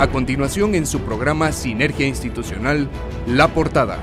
A 0.00 0.08
continuación 0.08 0.74
en 0.74 0.86
su 0.86 1.00
programa 1.00 1.52
Sinergia 1.52 2.06
Institucional, 2.06 2.88
La 3.26 3.48
Portada. 3.48 3.98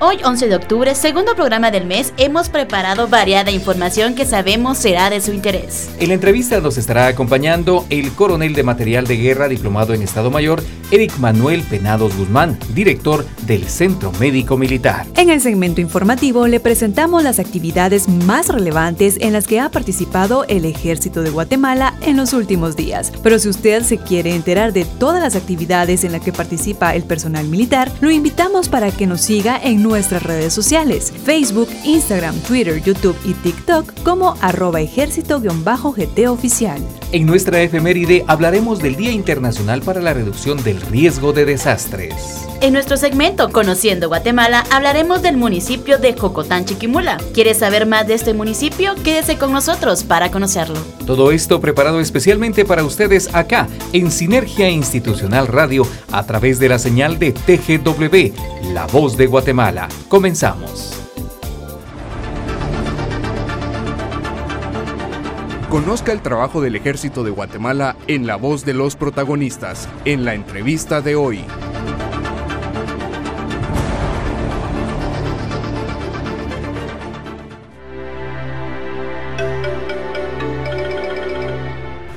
Hoy, 0.00 0.18
11 0.22 0.46
de 0.46 0.54
octubre, 0.54 0.94
segundo 0.94 1.34
programa 1.34 1.72
del 1.72 1.84
mes, 1.84 2.14
hemos 2.18 2.48
preparado 2.50 3.08
variada 3.08 3.50
información 3.50 4.14
que 4.14 4.24
sabemos 4.24 4.78
será 4.78 5.10
de 5.10 5.20
su 5.20 5.32
interés. 5.32 5.90
En 5.98 6.08
la 6.08 6.14
entrevista 6.14 6.60
nos 6.60 6.78
estará 6.78 7.08
acompañando 7.08 7.84
el 7.90 8.12
coronel 8.12 8.54
de 8.54 8.62
material 8.62 9.08
de 9.08 9.16
guerra 9.16 9.48
diplomado 9.48 9.94
en 9.94 10.02
Estado 10.02 10.30
Mayor, 10.30 10.62
Eric 10.92 11.18
Manuel 11.18 11.62
Penados 11.64 12.16
Guzmán, 12.16 12.56
director 12.74 13.26
del 13.42 13.64
Centro 13.68 14.12
Médico 14.20 14.56
Militar. 14.56 15.04
En 15.16 15.30
el 15.30 15.40
segmento 15.40 15.80
informativo 15.80 16.46
le 16.46 16.60
presentamos 16.60 17.24
las 17.24 17.40
actividades 17.40 18.08
más 18.08 18.50
relevantes 18.50 19.16
en 19.20 19.32
las 19.32 19.48
que 19.48 19.58
ha 19.58 19.68
participado 19.68 20.44
el 20.44 20.64
Ejército 20.64 21.22
de 21.22 21.30
Guatemala 21.30 21.94
en 22.02 22.16
los 22.16 22.34
últimos 22.34 22.76
días. 22.76 23.12
Pero 23.24 23.40
si 23.40 23.48
usted 23.48 23.82
se 23.82 23.98
quiere 23.98 24.36
enterar 24.36 24.72
de 24.72 24.84
todas 24.84 25.20
las 25.20 25.34
actividades 25.34 26.04
en 26.04 26.12
las 26.12 26.22
que 26.22 26.32
participa 26.32 26.94
el 26.94 27.02
personal 27.02 27.48
militar, 27.48 27.90
lo 28.00 28.12
invitamos 28.12 28.68
para 28.68 28.92
que 28.92 29.08
nos 29.08 29.22
siga 29.22 29.60
en 29.60 29.87
nuestras 29.88 30.22
redes 30.22 30.52
sociales, 30.52 31.12
Facebook, 31.24 31.68
Instagram, 31.84 32.38
Twitter, 32.40 32.82
YouTube 32.82 33.16
y 33.24 33.32
TikTok 33.34 34.02
como 34.02 34.36
arroba 34.40 34.80
ejército-gt 34.80 36.28
oficial. 36.28 36.80
En 37.12 37.26
nuestra 37.26 37.62
efeméride 37.62 38.24
hablaremos 38.26 38.80
del 38.80 38.96
Día 38.96 39.12
Internacional 39.12 39.82
para 39.82 40.00
la 40.00 40.12
Reducción 40.12 40.62
del 40.62 40.80
Riesgo 40.82 41.32
de 41.32 41.46
Desastres. 41.46 42.48
En 42.60 42.72
nuestro 42.72 42.96
segmento 42.96 43.50
Conociendo 43.50 44.08
Guatemala 44.08 44.64
hablaremos 44.72 45.22
del 45.22 45.36
municipio 45.36 45.98
de 45.98 46.12
Jocotán 46.14 46.64
Chiquimula. 46.64 47.16
¿Quieres 47.32 47.58
saber 47.58 47.86
más 47.86 48.08
de 48.08 48.14
este 48.14 48.34
municipio? 48.34 48.96
Quédese 49.04 49.38
con 49.38 49.52
nosotros 49.52 50.02
para 50.02 50.32
conocerlo. 50.32 50.78
Todo 51.06 51.30
esto 51.30 51.60
preparado 51.60 52.00
especialmente 52.00 52.64
para 52.64 52.82
ustedes 52.82 53.32
acá 53.32 53.68
en 53.92 54.10
Sinergia 54.10 54.68
Institucional 54.68 55.46
Radio 55.46 55.86
a 56.10 56.26
través 56.26 56.58
de 56.58 56.68
la 56.68 56.80
señal 56.80 57.20
de 57.20 57.30
TGW, 57.32 58.72
La 58.74 58.86
Voz 58.86 59.16
de 59.16 59.26
Guatemala. 59.26 59.77
Comenzamos. 60.08 60.94
Conozca 65.68 66.12
el 66.12 66.22
trabajo 66.22 66.62
del 66.62 66.76
Ejército 66.76 67.22
de 67.22 67.30
Guatemala 67.30 67.94
en 68.06 68.26
la 68.26 68.36
voz 68.36 68.64
de 68.64 68.72
los 68.72 68.96
protagonistas, 68.96 69.86
en 70.06 70.24
la 70.24 70.34
entrevista 70.34 71.02
de 71.02 71.14
hoy. 71.14 71.44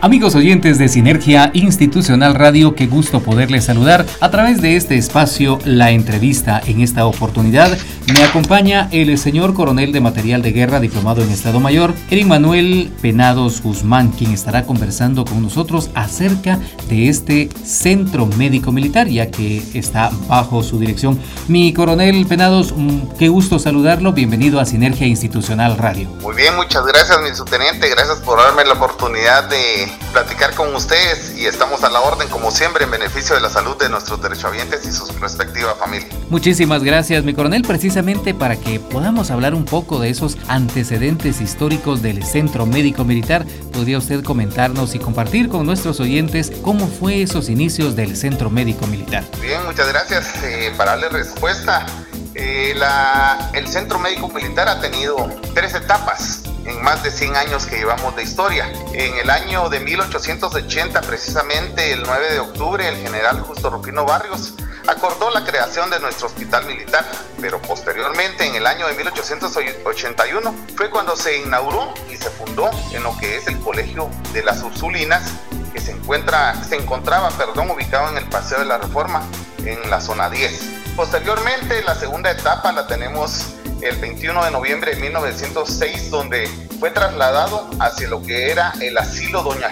Amigos 0.04 0.34
oyentes 0.34 0.80
de 0.80 0.90
Sinergia 0.90 1.52
Institucional 1.54 2.34
Radio, 2.34 2.74
qué 2.74 2.88
gusto 2.88 3.22
poderles 3.22 3.66
saludar 3.66 4.04
a 4.20 4.32
través 4.32 4.60
de 4.60 4.76
este 4.76 4.98
espacio, 4.98 5.60
la 5.64 5.92
entrevista. 5.92 6.60
En 6.66 6.82
esta 6.82 7.06
oportunidad 7.06 7.78
me 8.14 8.24
acompaña 8.24 8.90
el 8.92 9.18
señor 9.18 9.54
coronel 9.54 9.92
de 9.92 10.02
material 10.02 10.42
de 10.42 10.52
guerra 10.52 10.80
diplomado 10.80 11.22
en 11.22 11.30
Estado 11.30 11.60
Mayor, 11.60 11.94
Eric 12.10 12.26
Manuel 12.26 12.92
Penados 13.02 13.62
Guzmán, 13.62 14.12
quien 14.12 14.32
estará 14.32 14.66
conversando 14.66 15.24
con 15.24 15.42
nosotros 15.42 15.90
acerca 15.94 16.60
de 16.90 17.10
este 17.10 17.50
centro 17.64 18.26
médico 18.26 18.72
militar, 18.72 19.08
ya 19.08 19.30
que 19.30 19.64
está 19.76 20.12
bajo 20.28 20.64
su 20.64 20.80
dirección. 20.80 21.20
Mi 21.48 21.74
coronel 21.74 22.26
Penados, 22.26 22.74
mm, 22.76 23.18
qué 23.18 23.30
gusto 23.30 23.60
saludarlo, 23.60 24.14
bienvenido 24.14 24.60
a 24.60 24.66
Sinergia 24.66 25.08
Institucional 25.08 25.78
Radio. 25.78 26.10
Muy 26.22 26.36
bien, 26.36 26.56
muchas 26.56 26.86
gracias 26.86 27.22
mi 27.22 27.34
subteniente, 27.36 27.88
gracias 27.88 28.18
por 28.20 28.40
darme 28.40 28.66
la 28.66 28.74
oportunidad 28.74 29.48
de 29.50 29.90
platicar 30.12 30.54
con 30.56 30.74
ustedes 30.76 31.38
y 31.38 31.46
estamos 31.46 31.84
a 31.84 31.90
la 31.90 32.02
orden 32.02 32.28
como 32.30 32.52
siempre 32.52 32.84
en 32.84 32.92
beneficio 32.92 33.36
de 33.36 33.42
la 33.42 33.50
salud 33.50 33.78
de 33.78 33.90
nuestros 33.90 34.22
derechohabientes 34.22 34.86
y 34.86 34.92
sus 34.92 35.18
respectivas 35.20 35.78
familias. 35.78 36.10
Muchísimas 36.30 36.84
gracias 36.84 37.24
mi 37.24 37.34
coronel, 37.34 37.62
precisamente 37.62 38.01
para 38.40 38.56
que 38.56 38.80
podamos 38.80 39.30
hablar 39.30 39.54
un 39.54 39.64
poco 39.64 40.00
de 40.00 40.10
esos 40.10 40.36
antecedentes 40.48 41.40
históricos 41.40 42.02
del 42.02 42.24
Centro 42.24 42.66
Médico 42.66 43.06
Militar, 43.06 43.46
podría 43.72 44.00
usted 44.00 44.24
comentarnos 44.24 44.96
y 44.96 45.00
compartir 45.00 45.50
con 45.50 45.68
nuestros 45.68 46.00
oyentes 46.00 46.52
cómo 46.64 46.88
fue 46.88 47.22
esos 47.22 47.48
inicios 47.48 47.96
del 47.96 48.18
Centro 48.18 48.50
Médico 48.50 48.88
Militar. 48.88 49.24
Bien, 49.40 49.64
muchas 49.68 49.88
gracias. 49.88 50.34
Eh, 50.44 50.74
para 50.76 50.94
darle 50.94 51.10
respuesta, 51.10 51.86
eh, 52.34 52.74
la, 52.76 53.52
el 53.54 53.68
Centro 53.68 54.00
Médico 54.00 54.30
Militar 54.30 54.68
ha 54.68 54.82
tenido 54.82 55.30
tres 55.54 55.76
etapas 55.76 56.42
en 56.66 56.82
más 56.82 57.04
de 57.04 57.12
100 57.12 57.36
años 57.36 57.68
que 57.68 57.78
llevamos 57.78 58.16
de 58.16 58.24
historia. 58.24 58.68
En 58.94 59.14
el 59.20 59.30
año 59.30 59.70
de 59.70 59.80
1880, 59.80 61.02
precisamente 61.02 61.94
el 61.94 62.02
9 62.02 62.32
de 62.32 62.40
octubre, 62.40 62.88
el 62.88 62.96
general 62.96 63.42
Justo 63.42 63.70
Rufino 63.70 64.06
Barrios 64.06 64.56
acordó 64.88 65.30
la 65.30 65.46
creación 65.46 65.90
de 65.90 66.00
nuestro 66.00 66.28
hospital 66.28 66.66
militar, 66.66 67.06
pero 67.40 67.62
posteriormente, 67.62 68.46
en 68.46 68.56
el 68.56 68.66
año 68.66 68.88
de 68.88 68.94
1881, 68.94 70.56
fue 70.76 70.90
cuando 70.90 71.16
se 71.16 71.38
inauguró 71.38 71.94
y 72.10 72.18
se 72.18 72.30
fundó 72.30 72.70
en 72.94 73.04
lo 73.04 73.18
que 73.18 73.38
es 73.38 73.48
el 73.48 73.60
Colegio 73.60 74.10
de 74.34 74.44
las 74.44 74.62
Ursulinas, 74.62 75.32
que 75.74 75.80
se, 75.80 75.92
encuentra, 75.92 76.62
se 76.64 76.76
encontraba 76.76 77.30
perdón, 77.32 77.72
ubicado 77.72 78.10
en 78.10 78.18
el 78.18 78.26
Paseo 78.26 78.60
de 78.60 78.66
la 78.66 78.78
Reforma, 78.78 79.24
en 79.66 79.90
la 79.90 80.02
zona 80.02 80.30
10. 80.30 80.82
Posteriormente, 80.96 81.82
la 81.84 81.96
segunda 81.96 82.32
etapa 82.32 82.72
la 82.72 82.88
tenemos 82.88 83.56
el 83.82 83.96
21 83.98 84.46
de 84.46 84.52
noviembre 84.52 84.96
de 84.96 85.02
1906, 85.02 86.12
donde 86.12 86.48
fue 86.80 86.92
trasladado 86.92 87.70
hacia 87.80 88.08
lo 88.08 88.22
que 88.22 88.52
era 88.52 88.74
el 88.80 88.98
asilo 88.98 89.42
Doña 89.42 89.72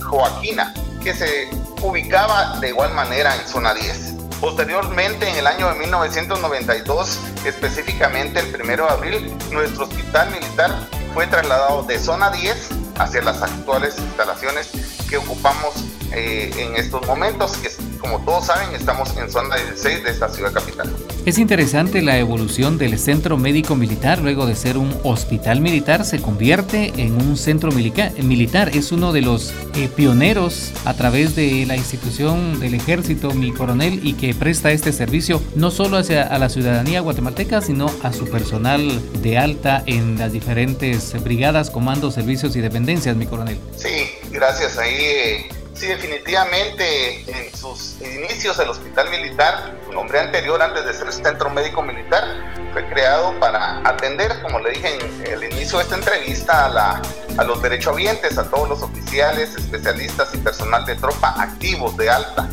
Joaquina, 0.00 0.74
que 1.02 1.14
se 1.14 1.48
ubicaba 1.82 2.58
de 2.60 2.68
igual 2.68 2.92
manera 2.94 3.34
en 3.36 3.46
zona 3.46 3.74
10. 3.74 4.13
Posteriormente, 4.40 5.28
en 5.28 5.36
el 5.36 5.46
año 5.46 5.68
de 5.72 5.78
1992, 5.78 7.20
específicamente 7.44 8.40
el 8.40 8.54
1 8.54 8.76
de 8.76 8.92
abril, 8.92 9.36
nuestro 9.50 9.84
hospital 9.84 10.30
militar 10.30 10.88
fue 11.14 11.26
trasladado 11.26 11.82
de 11.84 11.98
zona 11.98 12.30
10 12.30 12.70
hacia 12.98 13.22
las 13.22 13.42
actuales 13.42 13.98
instalaciones 13.98 14.70
que 15.08 15.16
ocupamos 15.16 15.74
eh, 16.14 16.50
en 16.56 16.76
estos 16.76 17.06
momentos, 17.06 17.56
que 17.58 17.70
como 17.98 18.22
todos 18.24 18.46
saben 18.46 18.74
estamos 18.74 19.16
en 19.16 19.30
zona 19.30 19.56
16 19.56 20.04
de 20.04 20.10
esta 20.10 20.28
ciudad 20.28 20.52
capital. 20.52 20.92
Es 21.24 21.38
interesante 21.38 22.02
la 22.02 22.18
evolución 22.18 22.76
del 22.76 22.98
centro 22.98 23.38
médico 23.38 23.76
militar, 23.76 24.18
luego 24.18 24.44
de 24.46 24.54
ser 24.54 24.76
un 24.76 24.94
hospital 25.04 25.60
militar, 25.62 26.04
se 26.04 26.20
convierte 26.20 26.92
en 26.98 27.14
un 27.14 27.38
centro 27.38 27.70
militar. 27.72 28.70
Es 28.74 28.92
uno 28.92 29.12
de 29.12 29.22
los 29.22 29.54
eh, 29.74 29.88
pioneros 29.94 30.72
a 30.84 30.92
través 30.94 31.34
de 31.34 31.64
la 31.66 31.76
institución 31.76 32.60
del 32.60 32.74
ejército, 32.74 33.30
mi 33.32 33.52
coronel, 33.52 34.06
y 34.06 34.14
que 34.14 34.34
presta 34.34 34.70
este 34.70 34.92
servicio 34.92 35.42
no 35.54 35.70
solo 35.70 35.96
hacia 35.96 36.24
a 36.24 36.38
la 36.38 36.50
ciudadanía 36.50 37.00
guatemalteca, 37.00 37.62
sino 37.62 37.90
a 38.02 38.12
su 38.12 38.28
personal 38.28 39.00
de 39.22 39.38
alta 39.38 39.82
en 39.86 40.18
las 40.18 40.32
diferentes 40.32 41.14
brigadas, 41.22 41.70
comandos, 41.70 42.14
servicios 42.14 42.54
y 42.56 42.60
dependencias, 42.60 43.16
mi 43.16 43.26
coronel. 43.26 43.58
Sí, 43.76 44.10
gracias. 44.30 44.76
Ahí 44.76 44.94
eh, 44.94 45.48
Sí, 45.74 45.86
definitivamente 45.86 47.24
en 47.28 47.54
sus 47.54 47.96
inicios 48.00 48.58
el 48.60 48.68
Hospital 48.68 49.10
Militar, 49.10 49.76
su 49.84 49.92
nombre 49.92 50.20
anterior 50.20 50.62
antes 50.62 50.84
de 50.84 50.94
ser 50.94 51.12
Centro 51.12 51.50
Médico 51.50 51.82
Militar, 51.82 52.24
fue 52.72 52.88
creado 52.90 53.38
para 53.40 53.80
atender, 53.88 54.40
como 54.42 54.60
le 54.60 54.70
dije 54.70 54.96
en 54.96 55.32
el 55.32 55.52
inicio 55.52 55.78
de 55.78 55.84
esta 55.84 55.96
entrevista, 55.96 56.66
a, 56.66 56.68
la, 56.68 57.02
a 57.36 57.44
los 57.44 57.60
derechohabientes, 57.60 58.38
a 58.38 58.48
todos 58.48 58.68
los 58.68 58.82
oficiales, 58.82 59.56
especialistas 59.56 60.32
y 60.34 60.38
personal 60.38 60.86
de 60.86 60.94
tropa 60.94 61.34
activos 61.38 61.96
de 61.96 62.08
alta. 62.08 62.48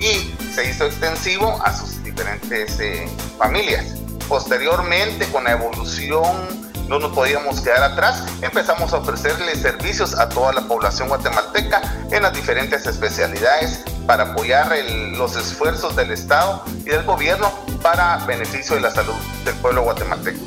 Y 0.00 0.34
se 0.52 0.68
hizo 0.68 0.86
extensivo 0.86 1.60
a 1.64 1.72
sus 1.72 2.02
diferentes 2.02 2.80
eh, 2.80 3.08
familias. 3.38 3.94
Posteriormente, 4.28 5.26
con 5.28 5.44
la 5.44 5.52
evolución 5.52 6.73
no 6.94 7.08
nos 7.08 7.12
podíamos 7.12 7.60
quedar 7.60 7.82
atrás, 7.82 8.22
empezamos 8.40 8.92
a 8.92 8.98
ofrecerle 8.98 9.56
servicios 9.56 10.16
a 10.16 10.28
toda 10.28 10.52
la 10.52 10.60
población 10.60 11.08
guatemalteca 11.08 11.82
en 12.12 12.22
las 12.22 12.32
diferentes 12.32 12.86
especialidades 12.86 13.82
para 14.06 14.30
apoyar 14.30 14.72
los 15.16 15.34
esfuerzos 15.34 15.96
del 15.96 16.12
Estado 16.12 16.62
y 16.84 16.90
del 16.90 17.02
gobierno 17.02 17.50
para 17.82 18.18
beneficio 18.26 18.76
de 18.76 18.82
la 18.82 18.92
salud 18.92 19.14
del 19.44 19.56
pueblo 19.56 19.82
guatemalteco. 19.82 20.38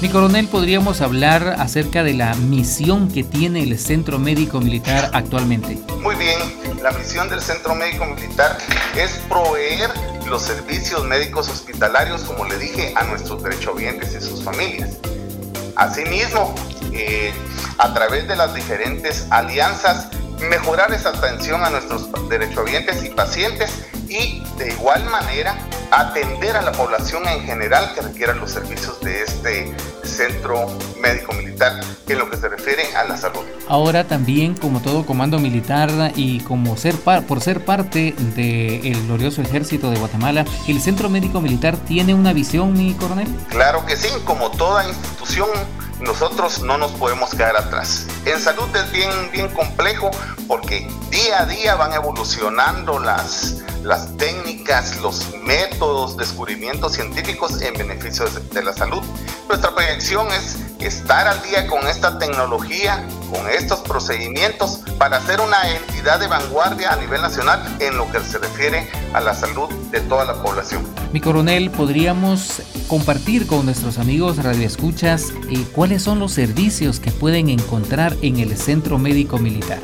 Mi 0.00 0.08
coronel, 0.10 0.46
¿podríamos 0.46 1.00
hablar 1.00 1.56
acerca 1.58 2.04
de 2.04 2.14
la 2.14 2.34
misión 2.34 3.08
que 3.08 3.24
tiene 3.24 3.64
el 3.64 3.76
Centro 3.76 4.20
Médico 4.20 4.60
Militar 4.60 5.10
actualmente? 5.12 5.80
Muy 6.02 6.14
bien, 6.14 6.38
la 6.84 6.92
misión 6.92 7.28
del 7.28 7.40
Centro 7.40 7.74
Médico 7.74 8.04
Militar 8.04 8.58
es 8.94 9.10
proveer 9.28 9.90
los 10.28 10.42
servicios 10.42 11.04
médicos 11.04 11.48
hospitalarios, 11.48 12.22
como 12.22 12.44
le 12.44 12.58
dije, 12.58 12.92
a 12.94 13.02
nuestros 13.04 13.42
derechohabientes 13.42 14.14
y 14.14 14.20
sus 14.20 14.44
familias. 14.44 14.90
Asimismo, 15.76 16.54
eh, 16.92 17.32
a 17.78 17.92
través 17.94 18.28
de 18.28 18.36
las 18.36 18.54
diferentes 18.54 19.26
alianzas, 19.30 20.08
mejorar 20.38 20.92
esa 20.92 21.10
atención 21.10 21.62
a 21.64 21.70
nuestros 21.70 22.08
derechohabientes 22.28 23.04
y 23.04 23.10
pacientes 23.10 23.86
y 24.08 24.42
de 24.58 24.72
igual 24.72 25.04
manera 25.04 25.56
atender 25.90 26.56
a 26.56 26.62
la 26.62 26.72
población 26.72 27.26
en 27.28 27.42
general 27.44 27.92
que 27.94 28.02
requiera 28.02 28.34
los 28.34 28.50
servicios 28.50 29.00
de 29.00 29.22
este 29.22 29.76
centro 30.14 30.66
médico 31.00 31.32
militar 31.34 31.80
en 32.08 32.18
lo 32.18 32.30
que 32.30 32.36
se 32.36 32.48
refiere 32.48 32.94
a 32.96 33.04
la 33.04 33.16
salud. 33.16 33.42
Ahora 33.68 34.04
también 34.06 34.54
como 34.54 34.80
todo 34.80 35.04
comando 35.04 35.38
militar 35.38 36.12
y 36.16 36.40
como 36.40 36.76
ser 36.76 36.94
por 36.96 37.40
ser 37.40 37.64
parte 37.64 38.14
del 38.34 39.06
glorioso 39.06 39.42
ejército 39.42 39.90
de 39.90 39.98
Guatemala, 39.98 40.44
¿el 40.68 40.80
centro 40.80 41.08
médico 41.08 41.40
militar 41.40 41.76
tiene 41.76 42.14
una 42.14 42.32
visión, 42.32 42.72
mi 42.72 42.94
coronel? 42.94 43.28
Claro 43.50 43.84
que 43.86 43.96
sí, 43.96 44.08
como 44.24 44.50
toda 44.50 44.86
institución 44.86 45.48
nosotros 46.00 46.62
no 46.62 46.76
nos 46.76 46.92
podemos 46.92 47.30
quedar 47.30 47.56
atrás. 47.56 48.06
En 48.24 48.38
salud 48.38 48.68
es 48.74 48.90
bien, 48.92 49.10
bien 49.32 49.48
complejo 49.48 50.10
porque 50.46 50.86
día 51.10 51.42
a 51.42 51.46
día 51.46 51.74
van 51.76 51.92
evolucionando 51.92 52.98
las, 52.98 53.62
las 53.82 54.16
técnicas, 54.16 55.00
los 55.00 55.34
métodos, 55.42 56.16
descubrimientos 56.16 56.92
científicos 56.92 57.60
en 57.62 57.74
beneficio 57.74 58.26
de 58.26 58.62
la 58.62 58.72
salud. 58.72 59.02
Nuestra 59.48 59.74
proyección 59.74 60.26
es 60.32 60.56
estar 60.80 61.28
al 61.28 61.42
día 61.42 61.66
con 61.66 61.86
esta 61.86 62.18
tecnología, 62.18 63.06
con 63.30 63.48
estos 63.48 63.80
procedimientos, 63.80 64.80
para 64.98 65.20
ser 65.20 65.40
una 65.40 65.70
entidad 65.70 66.18
de 66.18 66.28
vanguardia 66.28 66.92
a 66.92 66.96
nivel 66.96 67.20
nacional 67.20 67.62
en 67.78 67.96
lo 67.96 68.10
que 68.10 68.20
se 68.20 68.38
refiere 68.38 68.88
a 69.12 69.20
la 69.20 69.34
salud 69.34 69.68
de 69.90 70.00
toda 70.00 70.24
la 70.24 70.42
población. 70.42 70.82
Mi 71.12 71.20
coronel, 71.20 71.70
¿podríamos 71.70 72.62
compartir 72.88 73.46
con 73.46 73.66
nuestros 73.66 73.98
amigos 73.98 74.42
radioescuchas 74.42 75.32
eh, 75.50 75.64
cuáles 75.72 76.02
son 76.02 76.18
los 76.18 76.32
servicios 76.32 76.98
que 76.98 77.10
pueden 77.10 77.50
encontrar 77.50 78.16
en 78.22 78.38
el 78.38 78.56
Centro 78.56 78.98
Médico 78.98 79.38
Militar? 79.38 79.78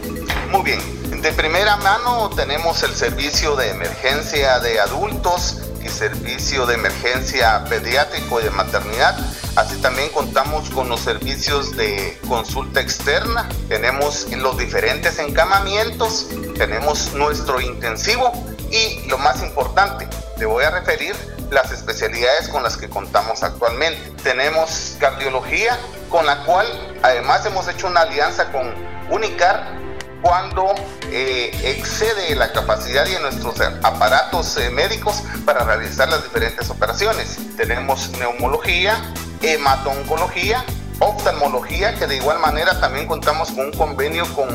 Muy 0.51 0.63
bien, 0.63 1.23
de 1.23 1.33
primera 1.33 1.77
mano 1.77 2.31
tenemos 2.31 2.83
el 2.83 2.95
servicio 2.95 3.57
de 3.57 3.71
emergencia 3.71 4.59
de 4.61 4.81
adultos 4.81 5.70
y 5.85 5.89
servicio 5.89 6.67
de 6.67 6.75
emergencia 6.75 7.65
pediátrico 7.69 8.41
y 8.41 8.45
de 8.45 8.51
maternidad. 8.51 9.17
Así 9.57 9.77
también 9.81 10.09
contamos 10.11 10.71
con 10.71 10.89
los 10.89 11.01
servicios 11.01 11.77
de 11.77 12.19
consulta 12.29 12.81
externa, 12.81 13.49
tenemos 13.69 14.31
los 14.33 14.57
diferentes 14.57 15.19
encamamientos, 15.19 16.29
tenemos 16.57 17.13
nuestro 17.15 17.61
intensivo 17.61 18.33
y 18.71 19.07
lo 19.09 19.19
más 19.19 19.43
importante, 19.43 20.09
te 20.39 20.47
voy 20.47 20.65
a 20.65 20.71
referir 20.71 21.15
las 21.51 21.73
especialidades 21.73 22.49
con 22.49 22.63
las 22.63 22.77
que 22.77 22.89
contamos 22.89 23.43
actualmente. 23.43 24.13
Tenemos 24.23 24.97
cardiología, 25.01 25.79
con 26.09 26.25
la 26.27 26.45
cual 26.45 26.67
además 27.03 27.45
hemos 27.47 27.67
hecho 27.69 27.89
una 27.89 28.03
alianza 28.03 28.53
con 28.53 28.73
Unicar 29.11 29.80
cuando 30.23 30.75
eh, 31.11 31.51
excede 31.65 32.35
la 32.37 32.53
capacidad 32.53 33.05
de 33.05 33.19
nuestros 33.21 33.61
aparatos 33.83 34.57
eh, 34.57 34.71
médicos 34.71 35.23
para 35.45 35.65
realizar 35.65 36.09
las 36.09 36.23
diferentes 36.23 36.69
operaciones. 36.71 37.39
Tenemos 37.57 38.11
neumología, 38.19 38.97
hematoncología, 39.43 40.65
oftalmología, 40.99 41.95
que 41.95 42.07
de 42.07 42.17
igual 42.17 42.39
manera 42.39 42.79
también 42.81 43.07
contamos 43.07 43.51
con 43.51 43.67
un 43.67 43.73
convenio 43.73 44.25
con 44.35 44.49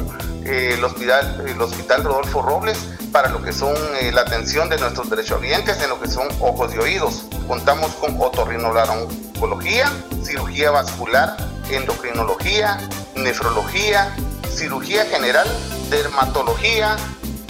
eh, 0.46 0.76
el, 0.78 0.84
hospital, 0.84 1.44
el 1.48 1.60
Hospital 1.60 2.04
Rodolfo 2.04 2.42
Robles 2.42 2.78
para 3.12 3.30
lo 3.30 3.42
que 3.42 3.54
son 3.54 3.74
la 4.14 4.22
atención 4.22 4.68
de 4.70 4.78
nuestros 4.78 5.10
derechohabientes 5.10 5.82
en 5.82 5.90
lo 5.90 6.02
que 6.02 6.10
son 6.10 6.28
ojos 6.42 6.74
y 6.76 6.78
oídos. 6.78 7.24
Contamos 7.48 7.92
con 7.94 8.22
otorrinolaringología, 8.22 9.90
cirugía 10.22 10.72
vascular, 10.72 11.38
endocrinología, 11.70 12.78
nefrología, 13.16 14.14
cirugía 14.56 15.06
general, 15.06 15.48
dermatología, 15.90 16.96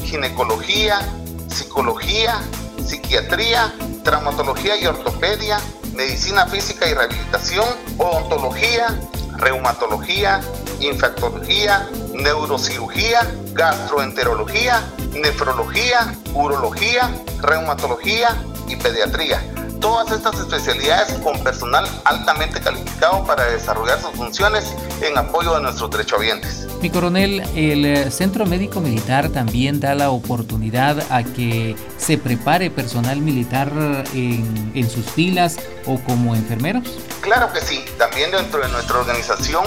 ginecología, 0.03 0.99
psicología, 1.47 2.41
psiquiatría, 2.83 3.73
traumatología 4.03 4.75
y 4.81 4.87
ortopedia, 4.87 5.59
medicina 5.93 6.47
física 6.47 6.89
y 6.89 6.93
rehabilitación, 6.95 7.67
odontología, 7.99 8.99
reumatología, 9.37 10.41
infectología, 10.79 11.87
neurocirugía, 12.13 13.21
gastroenterología, 13.53 14.81
nefrología, 15.11 16.15
urología, 16.33 17.11
reumatología 17.39 18.35
y 18.67 18.75
pediatría 18.77 19.54
todas 19.79 20.11
estas 20.11 20.39
especialidades 20.39 21.13
con 21.19 21.41
personal 21.43 21.87
altamente 22.05 22.59
calificado 22.59 23.23
para 23.25 23.45
desarrollar 23.45 23.99
sus 24.01 24.11
funciones 24.11 24.73
en 25.01 25.17
apoyo 25.17 25.55
de 25.55 25.61
nuestros 25.61 25.89
derechohabientes. 25.91 26.67
Mi 26.81 26.89
coronel, 26.89 27.41
el 27.55 27.85
eh, 27.85 28.11
Centro 28.11 28.45
Médico 28.45 28.81
Militar 28.81 29.29
también 29.29 29.79
da 29.79 29.95
la 29.95 30.11
oportunidad 30.11 30.99
a 31.09 31.23
que 31.23 31.75
se 31.97 32.17
prepare 32.17 32.69
personal 32.69 33.19
militar 33.19 33.71
en, 34.13 34.71
en 34.73 34.89
sus 34.89 35.05
filas 35.05 35.57
o 35.85 35.99
como 35.99 36.35
enfermeros. 36.35 36.83
Claro 37.21 37.51
que 37.51 37.61
sí, 37.61 37.83
también 37.97 38.31
dentro 38.31 38.61
de 38.61 38.69
nuestra 38.69 38.99
organización 38.99 39.65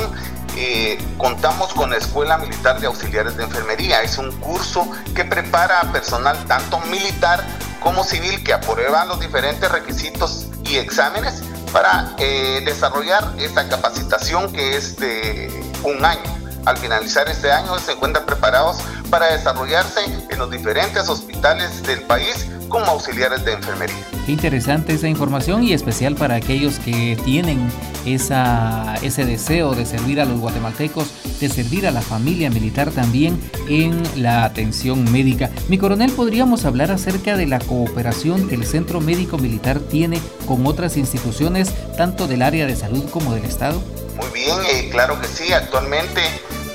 eh, 0.61 0.99
contamos 1.19 1.73
con 1.73 1.91
la 1.91 1.99
Escuela 1.99 2.37
Militar 2.37 2.81
de 2.81 2.89
Auxiliares 2.89 3.37
de 3.37 3.45
Enfermería. 3.45 4.03
Es 4.03 4.19
un 4.19 4.33
curso 4.41 4.91
que 5.15 5.25
prepara 5.25 5.81
a 5.81 5.93
personal 5.93 6.37
tanto 6.47 6.81
militar 6.91 7.45
como 7.81 8.05
civil 8.05 8.43
que 8.45 8.53
aprueba 8.53 9.05
los 9.05 9.21
diferentes 9.21 9.71
requisitos 9.71 10.47
y 10.65 10.77
exámenes 10.77 11.43
para 11.73 12.15
eh, 12.19 12.63
desarrollar 12.65 13.35
esta 13.39 13.69
capacitación 13.69 14.53
que 14.53 14.77
es 14.77 14.97
de 14.97 15.73
un 15.83 16.05
año. 16.05 16.39
Al 16.65 16.77
finalizar 16.77 17.29
este 17.29 17.51
año 17.51 17.79
se 17.79 17.93
encuentran 17.93 18.27
preparados 18.27 18.79
para 19.11 19.33
desarrollarse 19.33 20.05
en 20.29 20.39
los 20.39 20.51
diferentes 20.51 21.09
hospitales 21.09 21.83
del 21.83 22.03
país 22.03 22.47
como 22.69 22.87
auxiliares 22.87 23.45
de 23.45 23.53
enfermería. 23.53 23.97
Qué 24.27 24.33
interesante 24.33 24.93
esa 24.93 25.09
información 25.09 25.65
y 25.65 25.73
especial 25.73 26.15
para 26.15 26.35
aquellos 26.35 26.79
que 26.79 27.19
tienen 27.25 27.69
esa, 28.05 28.95
ese 29.03 29.25
deseo 29.25 29.75
de 29.75 29.87
servir 29.87 30.21
a 30.21 30.25
los 30.25 30.41
guatemaltecos, 30.41 31.09
de 31.41 31.49
servir 31.49 31.87
a 31.87 31.91
la 31.91 32.03
familia 32.03 32.51
militar 32.51 32.91
también 32.91 33.41
en 33.69 34.03
la 34.23 34.45
atención 34.45 35.11
médica. 35.11 35.51
Mi 35.69 35.79
coronel, 35.79 36.13
¿podríamos 36.13 36.65
hablar 36.65 36.91
acerca 36.91 37.37
de 37.37 37.47
la 37.47 37.59
cooperación 37.59 38.49
que 38.49 38.55
el 38.55 38.67
Centro 38.67 39.01
Médico 39.01 39.39
Militar 39.39 39.81
tiene 39.81 40.21
con 40.47 40.67
otras 40.67 40.97
instituciones, 40.97 41.73
tanto 41.97 42.27
del 42.27 42.43
área 42.43 42.67
de 42.67 42.77
salud 42.77 43.09
como 43.11 43.35
del 43.35 43.45
Estado? 43.45 43.83
Muy 44.17 44.29
bien, 44.35 44.57
eh, 44.71 44.89
claro 44.91 45.21
que 45.21 45.29
sí. 45.29 45.53
Actualmente 45.53 46.21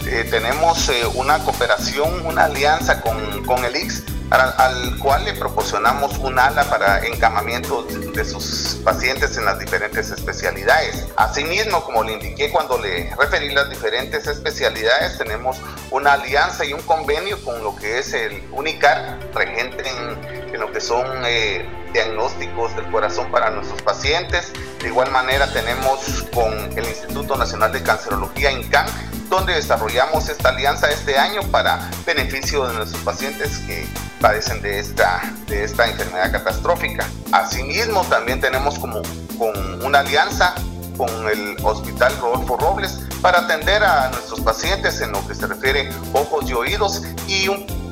eh, 0.07 0.25
tenemos 0.29 0.89
eh, 0.89 1.05
una 1.15 1.39
cooperación, 1.39 2.25
una 2.25 2.45
alianza 2.45 3.01
con, 3.01 3.43
con 3.45 3.63
el 3.65 3.75
IX 3.75 4.03
al, 4.33 4.97
cual 4.97 5.25
le 5.25 5.33
proporcionamos 5.33 6.17
un 6.17 6.39
ala 6.39 6.63
para 6.63 7.05
encamamiento 7.05 7.83
de 7.83 8.25
sus 8.25 8.81
pacientes 8.83 9.37
en 9.37 9.45
las 9.45 9.59
diferentes 9.59 10.09
especialidades. 10.09 11.07
Asimismo, 11.15 11.83
como 11.83 12.03
le 12.03 12.13
indiqué 12.13 12.51
cuando 12.51 12.79
le 12.79 13.13
referí 13.15 13.53
las 13.53 13.69
diferentes 13.69 14.25
especialidades, 14.25 15.17
tenemos 15.17 15.57
una 15.91 16.13
alianza 16.13 16.65
y 16.65 16.73
un 16.73 16.81
convenio 16.81 17.43
con 17.43 17.63
lo 17.63 17.75
que 17.75 17.99
es 17.99 18.13
el 18.13 18.43
UNICAR, 18.51 19.19
regente 19.33 19.83
en, 19.87 20.59
lo 20.59 20.71
que 20.71 20.79
son 20.79 21.05
eh, 21.25 21.67
diagnósticos 21.93 22.75
del 22.75 22.89
corazón 22.91 23.31
para 23.31 23.49
nuestros 23.49 23.81
pacientes. 23.81 24.51
De 24.81 24.87
igual 24.87 25.11
manera 25.11 25.51
tenemos 25.51 26.25
con 26.33 26.53
el 26.77 26.85
Instituto 26.85 27.35
Nacional 27.35 27.71
de 27.71 27.81
Cancerología, 27.81 28.51
INCAN, 28.51 28.85
donde 29.33 29.55
desarrollamos 29.55 30.29
esta 30.29 30.49
alianza 30.49 30.91
este 30.91 31.17
año 31.17 31.41
para 31.49 31.89
beneficio 32.05 32.67
de 32.67 32.75
nuestros 32.75 33.01
pacientes 33.01 33.57
que 33.65 33.87
padecen 34.21 34.61
de 34.61 34.77
esta, 34.77 35.33
de 35.47 35.63
esta 35.63 35.87
enfermedad 35.87 36.31
catastrófica. 36.31 37.07
Asimismo, 37.31 38.03
también 38.03 38.39
tenemos 38.39 38.77
como 38.77 39.01
con 39.39 39.83
una 39.83 40.01
alianza 40.01 40.53
con 40.97 41.09
el 41.27 41.57
Hospital 41.63 42.15
Rodolfo 42.21 42.57
Robles 42.57 42.99
para 43.23 43.39
atender 43.39 43.83
a 43.83 44.11
nuestros 44.11 44.39
pacientes 44.41 45.01
en 45.01 45.11
lo 45.11 45.27
que 45.27 45.33
se 45.33 45.47
refiere 45.47 45.89
ojos 46.13 46.47
y 46.47 46.53
oídos 46.53 47.01
y, 47.27 47.49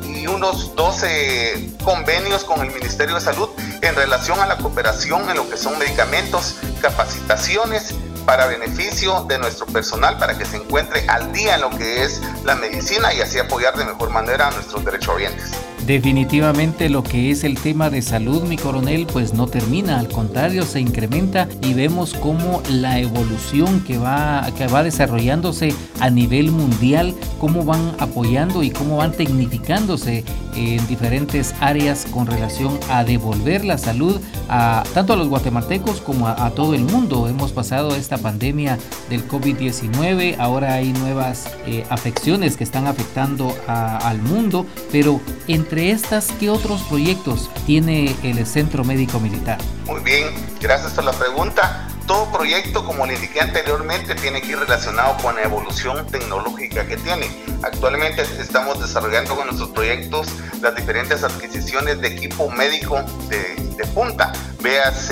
y 0.07 0.27
unos 0.27 0.75
12 0.75 1.71
convenios 1.83 2.43
con 2.43 2.61
el 2.61 2.71
Ministerio 2.71 3.15
de 3.15 3.21
Salud 3.21 3.49
en 3.81 3.95
relación 3.95 4.39
a 4.41 4.45
la 4.45 4.57
cooperación 4.57 5.27
en 5.27 5.37
lo 5.37 5.49
que 5.49 5.57
son 5.57 5.79
medicamentos, 5.79 6.57
capacitaciones 6.83 7.95
para 8.25 8.47
beneficio 8.47 9.25
de 9.27 9.39
nuestro 9.39 9.65
personal, 9.65 10.17
para 10.17 10.37
que 10.37 10.45
se 10.45 10.57
encuentre 10.57 11.07
al 11.07 11.31
día 11.31 11.55
en 11.55 11.61
lo 11.61 11.69
que 11.69 12.03
es 12.03 12.21
la 12.43 12.55
medicina 12.55 13.13
y 13.13 13.21
así 13.21 13.39
apoyar 13.39 13.75
de 13.77 13.85
mejor 13.85 14.09
manera 14.09 14.47
a 14.47 14.51
nuestros 14.51 14.83
derechohabientes. 14.85 15.51
Definitivamente 15.85 16.89
lo 16.89 17.01
que 17.03 17.31
es 17.31 17.43
el 17.43 17.59
tema 17.59 17.89
de 17.89 18.03
salud, 18.03 18.43
mi 18.43 18.55
coronel, 18.55 19.07
pues 19.11 19.33
no 19.33 19.47
termina, 19.47 19.99
al 19.99 20.09
contrario, 20.09 20.63
se 20.63 20.79
incrementa 20.79 21.47
y 21.61 21.73
vemos 21.73 22.13
cómo 22.13 22.61
la 22.69 22.99
evolución 22.99 23.83
que 23.83 23.97
va, 23.97 24.47
que 24.55 24.67
va 24.67 24.83
desarrollándose 24.83 25.73
a 25.99 26.09
nivel 26.11 26.51
mundial, 26.51 27.15
cómo 27.39 27.65
van 27.65 27.95
apoyando 27.99 28.61
y 28.61 28.69
cómo 28.69 28.97
van 28.97 29.11
tecnificándose 29.11 30.23
en 30.55 30.85
diferentes 30.87 31.55
áreas 31.59 32.05
con 32.11 32.27
relación 32.27 32.79
a 32.89 33.03
devolver 33.03 33.63
la 33.63 33.77
salud 33.77 34.19
a 34.49 34.83
tanto 34.93 35.13
a 35.13 35.15
los 35.15 35.29
guatemaltecos 35.29 36.01
como 36.01 36.27
a, 36.27 36.51
todo 36.51 36.73
el 36.73 36.83
mundo. 36.83 37.29
Hemos 37.29 37.53
pasado 37.53 37.95
esta 37.95 38.17
pandemia 38.17 38.77
del 39.09 39.25
COVID-19, 39.27 40.35
ahora 40.37 40.73
hay 40.73 40.91
nuevas 40.93 41.49
eh, 41.65 41.85
afecciones 41.89 42.57
que 42.57 42.63
están 42.65 42.87
afectando 42.87 43.55
al 43.67 44.21
mundo, 44.21 44.65
pero 44.91 45.21
en 45.47 45.61
entre 45.61 45.91
estas, 45.91 46.31
¿qué 46.39 46.49
otros 46.49 46.81
proyectos 46.81 47.49
tiene 47.67 48.15
el 48.23 48.45
Centro 48.47 48.83
Médico 48.83 49.19
Militar? 49.19 49.59
Muy 49.85 50.01
bien, 50.01 50.33
gracias 50.59 50.93
por 50.93 51.03
la 51.03 51.11
pregunta. 51.11 51.90
Todo 52.07 52.31
proyecto, 52.31 52.85
como 52.85 53.05
le 53.05 53.15
indiqué 53.15 53.41
anteriormente, 53.41 54.15
tiene 54.15 54.41
que 54.41 54.49
ir 54.49 54.59
relacionado 54.59 55.15
con 55.21 55.35
la 55.35 55.43
evolución 55.43 56.05
tecnológica 56.07 56.85
que 56.85 56.97
tiene. 56.97 57.29
Actualmente 57.63 58.23
estamos 58.39 58.79
desarrollando 58.79 59.35
con 59.35 59.45
nuestros 59.45 59.69
proyectos 59.69 60.27
las 60.61 60.75
diferentes 60.75 61.23
adquisiciones 61.23 62.01
de 62.01 62.07
equipo 62.07 62.49
médico 62.49 63.03
de, 63.29 63.71
punta. 63.95 64.31
Veas 64.61 65.09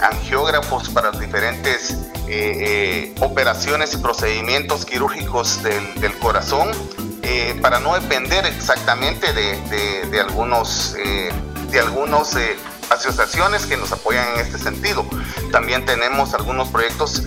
angiógrafos 0.00 0.88
para 0.90 1.10
diferentes 1.10 1.90
eh, 2.28 3.08
eh, 3.08 3.14
operaciones 3.20 3.94
y 3.94 3.98
procedimientos 3.98 4.84
quirúrgicos 4.84 5.62
del, 5.62 6.18
corazón, 6.18 6.70
eh, 7.22 7.58
para 7.60 7.80
no 7.80 7.94
depender 7.94 8.46
exactamente 8.46 9.32
de, 9.32 10.20
algunos, 10.20 10.94
de 10.94 11.80
algunos 11.80 12.36
asociaciones 12.90 13.66
que 13.66 13.76
nos 13.76 13.92
apoyan 13.92 14.34
en 14.34 14.40
este 14.40 14.58
sentido. 14.58 15.04
También 15.52 15.84
tenemos 15.84 16.34
algunos 16.34 16.68
proyectos 16.68 17.22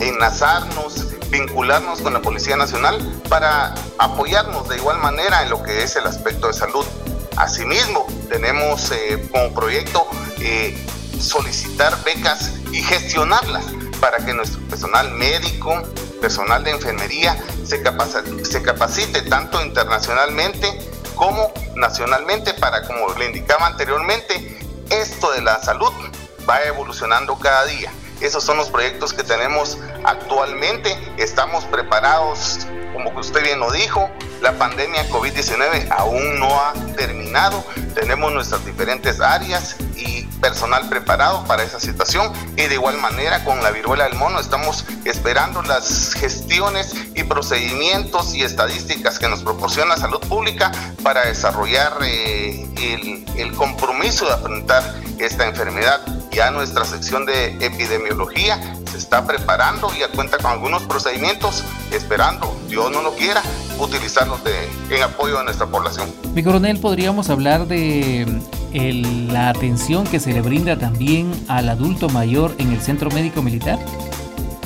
enlazarnos, 0.00 1.06
vincularnos 1.30 2.00
con 2.00 2.12
la 2.12 2.22
Policía 2.22 2.56
Nacional 2.56 2.98
para 3.28 3.74
apoyarnos 3.98 4.68
de 4.68 4.76
igual 4.76 4.98
manera 4.98 5.42
en 5.42 5.50
lo 5.50 5.62
que 5.62 5.82
es 5.82 5.96
el 5.96 6.06
aspecto 6.06 6.46
de 6.46 6.52
salud. 6.52 6.86
Asimismo, 7.36 8.06
tenemos 8.28 8.92
como 9.32 9.52
proyecto 9.52 10.06
solicitar 11.20 12.02
becas 12.04 12.52
y 12.70 12.82
gestionarlas 12.82 13.64
para 14.00 14.18
que 14.18 14.34
nuestro 14.34 14.60
personal 14.68 15.10
médico, 15.12 15.82
personal 16.20 16.62
de 16.62 16.72
enfermería 16.72 17.36
se 17.64 17.82
capacite, 17.82 18.44
se 18.44 18.62
capacite 18.62 19.22
tanto 19.22 19.64
internacionalmente 19.64 20.78
como 21.14 21.52
nacionalmente 21.76 22.54
para, 22.54 22.82
como 22.82 23.12
le 23.14 23.26
indicaba 23.26 23.66
anteriormente, 23.66 24.58
esto 24.90 25.32
de 25.32 25.42
la 25.42 25.60
salud 25.62 25.92
va 26.48 26.62
evolucionando 26.62 27.36
cada 27.38 27.64
día. 27.66 27.92
Esos 28.20 28.44
son 28.44 28.56
los 28.56 28.70
proyectos 28.70 29.12
que 29.12 29.22
tenemos 29.22 29.78
actualmente. 30.04 30.96
Estamos 31.18 31.64
preparados, 31.64 32.66
como 32.92 33.10
usted 33.18 33.42
bien 33.42 33.58
lo 33.60 33.70
dijo, 33.70 34.08
la 34.40 34.52
pandemia 34.52 35.08
COVID-19 35.08 35.90
aún 35.90 36.38
no 36.38 36.60
ha 36.60 36.72
terminado. 36.96 37.64
Tenemos 37.94 38.32
nuestras 38.32 38.64
diferentes 38.64 39.20
áreas 39.20 39.76
y 39.96 40.13
personal 40.44 40.86
preparado 40.90 41.42
para 41.44 41.62
esa 41.62 41.80
situación 41.80 42.30
y 42.54 42.64
de 42.64 42.74
igual 42.74 42.98
manera 42.98 43.42
con 43.44 43.62
la 43.62 43.70
viruela 43.70 44.04
del 44.04 44.18
mono 44.18 44.38
estamos 44.38 44.84
esperando 45.06 45.62
las 45.62 46.12
gestiones 46.12 46.92
y 47.14 47.22
procedimientos 47.22 48.34
y 48.34 48.42
estadísticas 48.42 49.18
que 49.18 49.26
nos 49.26 49.42
proporciona 49.42 49.96
salud 49.96 50.20
pública 50.28 50.70
para 51.02 51.24
desarrollar 51.24 51.94
eh, 52.02 52.68
el, 53.38 53.54
compromiso 53.54 54.26
de 54.26 54.32
afrontar 54.32 54.82
esta 55.18 55.48
enfermedad. 55.48 56.02
Ya 56.30 56.50
nuestra 56.50 56.84
sección 56.84 57.24
de 57.24 57.46
epidemiología 57.64 58.60
se 58.90 58.98
está 58.98 59.26
preparando 59.26 59.90
y 59.96 60.00
ya 60.00 60.08
cuenta 60.08 60.36
con 60.36 60.50
algunos 60.50 60.82
procedimientos, 60.82 61.64
esperando, 61.90 62.54
Dios 62.68 62.90
no 62.90 63.00
lo 63.00 63.14
quiera, 63.14 63.40
utilizarlos 63.78 64.44
de, 64.44 64.68
en 64.90 65.02
apoyo 65.04 65.38
de 65.38 65.44
nuestra 65.44 65.66
población. 65.66 66.12
Mi 66.34 66.42
coronel, 66.42 66.80
¿podríamos 66.80 67.30
hablar 67.30 67.66
de 67.66 68.42
la 68.74 69.50
atención 69.50 70.04
que 70.04 70.18
se 70.18 70.32
le 70.32 70.40
brinda 70.40 70.76
también 70.76 71.32
al 71.48 71.68
adulto 71.68 72.08
mayor 72.08 72.54
en 72.58 72.72
el 72.72 72.80
Centro 72.80 73.08
Médico 73.10 73.40
Militar? 73.40 73.78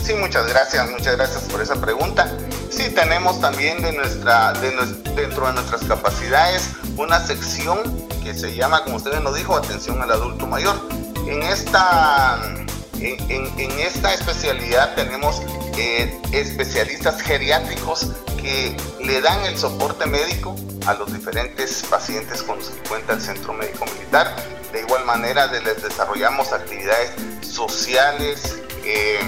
Sí, 0.02 0.14
muchas 0.14 0.48
gracias, 0.48 0.90
muchas 0.90 1.16
gracias 1.16 1.42
por 1.44 1.60
esa 1.60 1.78
pregunta. 1.78 2.32
Sí, 2.70 2.90
tenemos 2.94 3.40
también 3.40 3.82
de 3.82 3.92
nuestra, 3.92 4.54
dentro 4.54 5.46
de 5.46 5.52
nuestras 5.52 5.84
capacidades 5.84 6.70
una 6.96 7.20
sección 7.20 7.78
que 8.24 8.32
se 8.32 8.54
llama, 8.54 8.82
como 8.84 8.96
usted 8.96 9.20
nos 9.20 9.34
dijo, 9.34 9.54
atención 9.54 10.00
al 10.00 10.10
adulto 10.10 10.46
mayor. 10.46 10.76
En 11.26 11.42
esta, 11.42 12.38
en, 13.00 13.80
esta 13.80 14.12
especialidad 14.14 14.94
tenemos 14.94 15.42
eh, 15.76 16.20
especialistas 16.32 17.20
geriátricos 17.22 18.12
que 18.40 18.76
le 19.00 19.20
dan 19.20 19.44
el 19.44 19.56
soporte 19.56 20.06
médico 20.06 20.56
a 20.86 20.94
los 20.94 21.12
diferentes 21.12 21.84
pacientes 21.88 22.42
con 22.42 22.58
los 22.58 22.68
que 22.70 22.88
cuenta 22.88 23.12
el 23.14 23.20
Centro 23.20 23.52
Médico 23.52 23.84
Militar. 23.86 24.34
De 24.72 24.80
igual 24.80 25.04
manera 25.04 25.46
les 25.46 25.82
desarrollamos 25.82 26.52
actividades 26.52 27.12
sociales, 27.40 28.58
eh, 28.84 29.18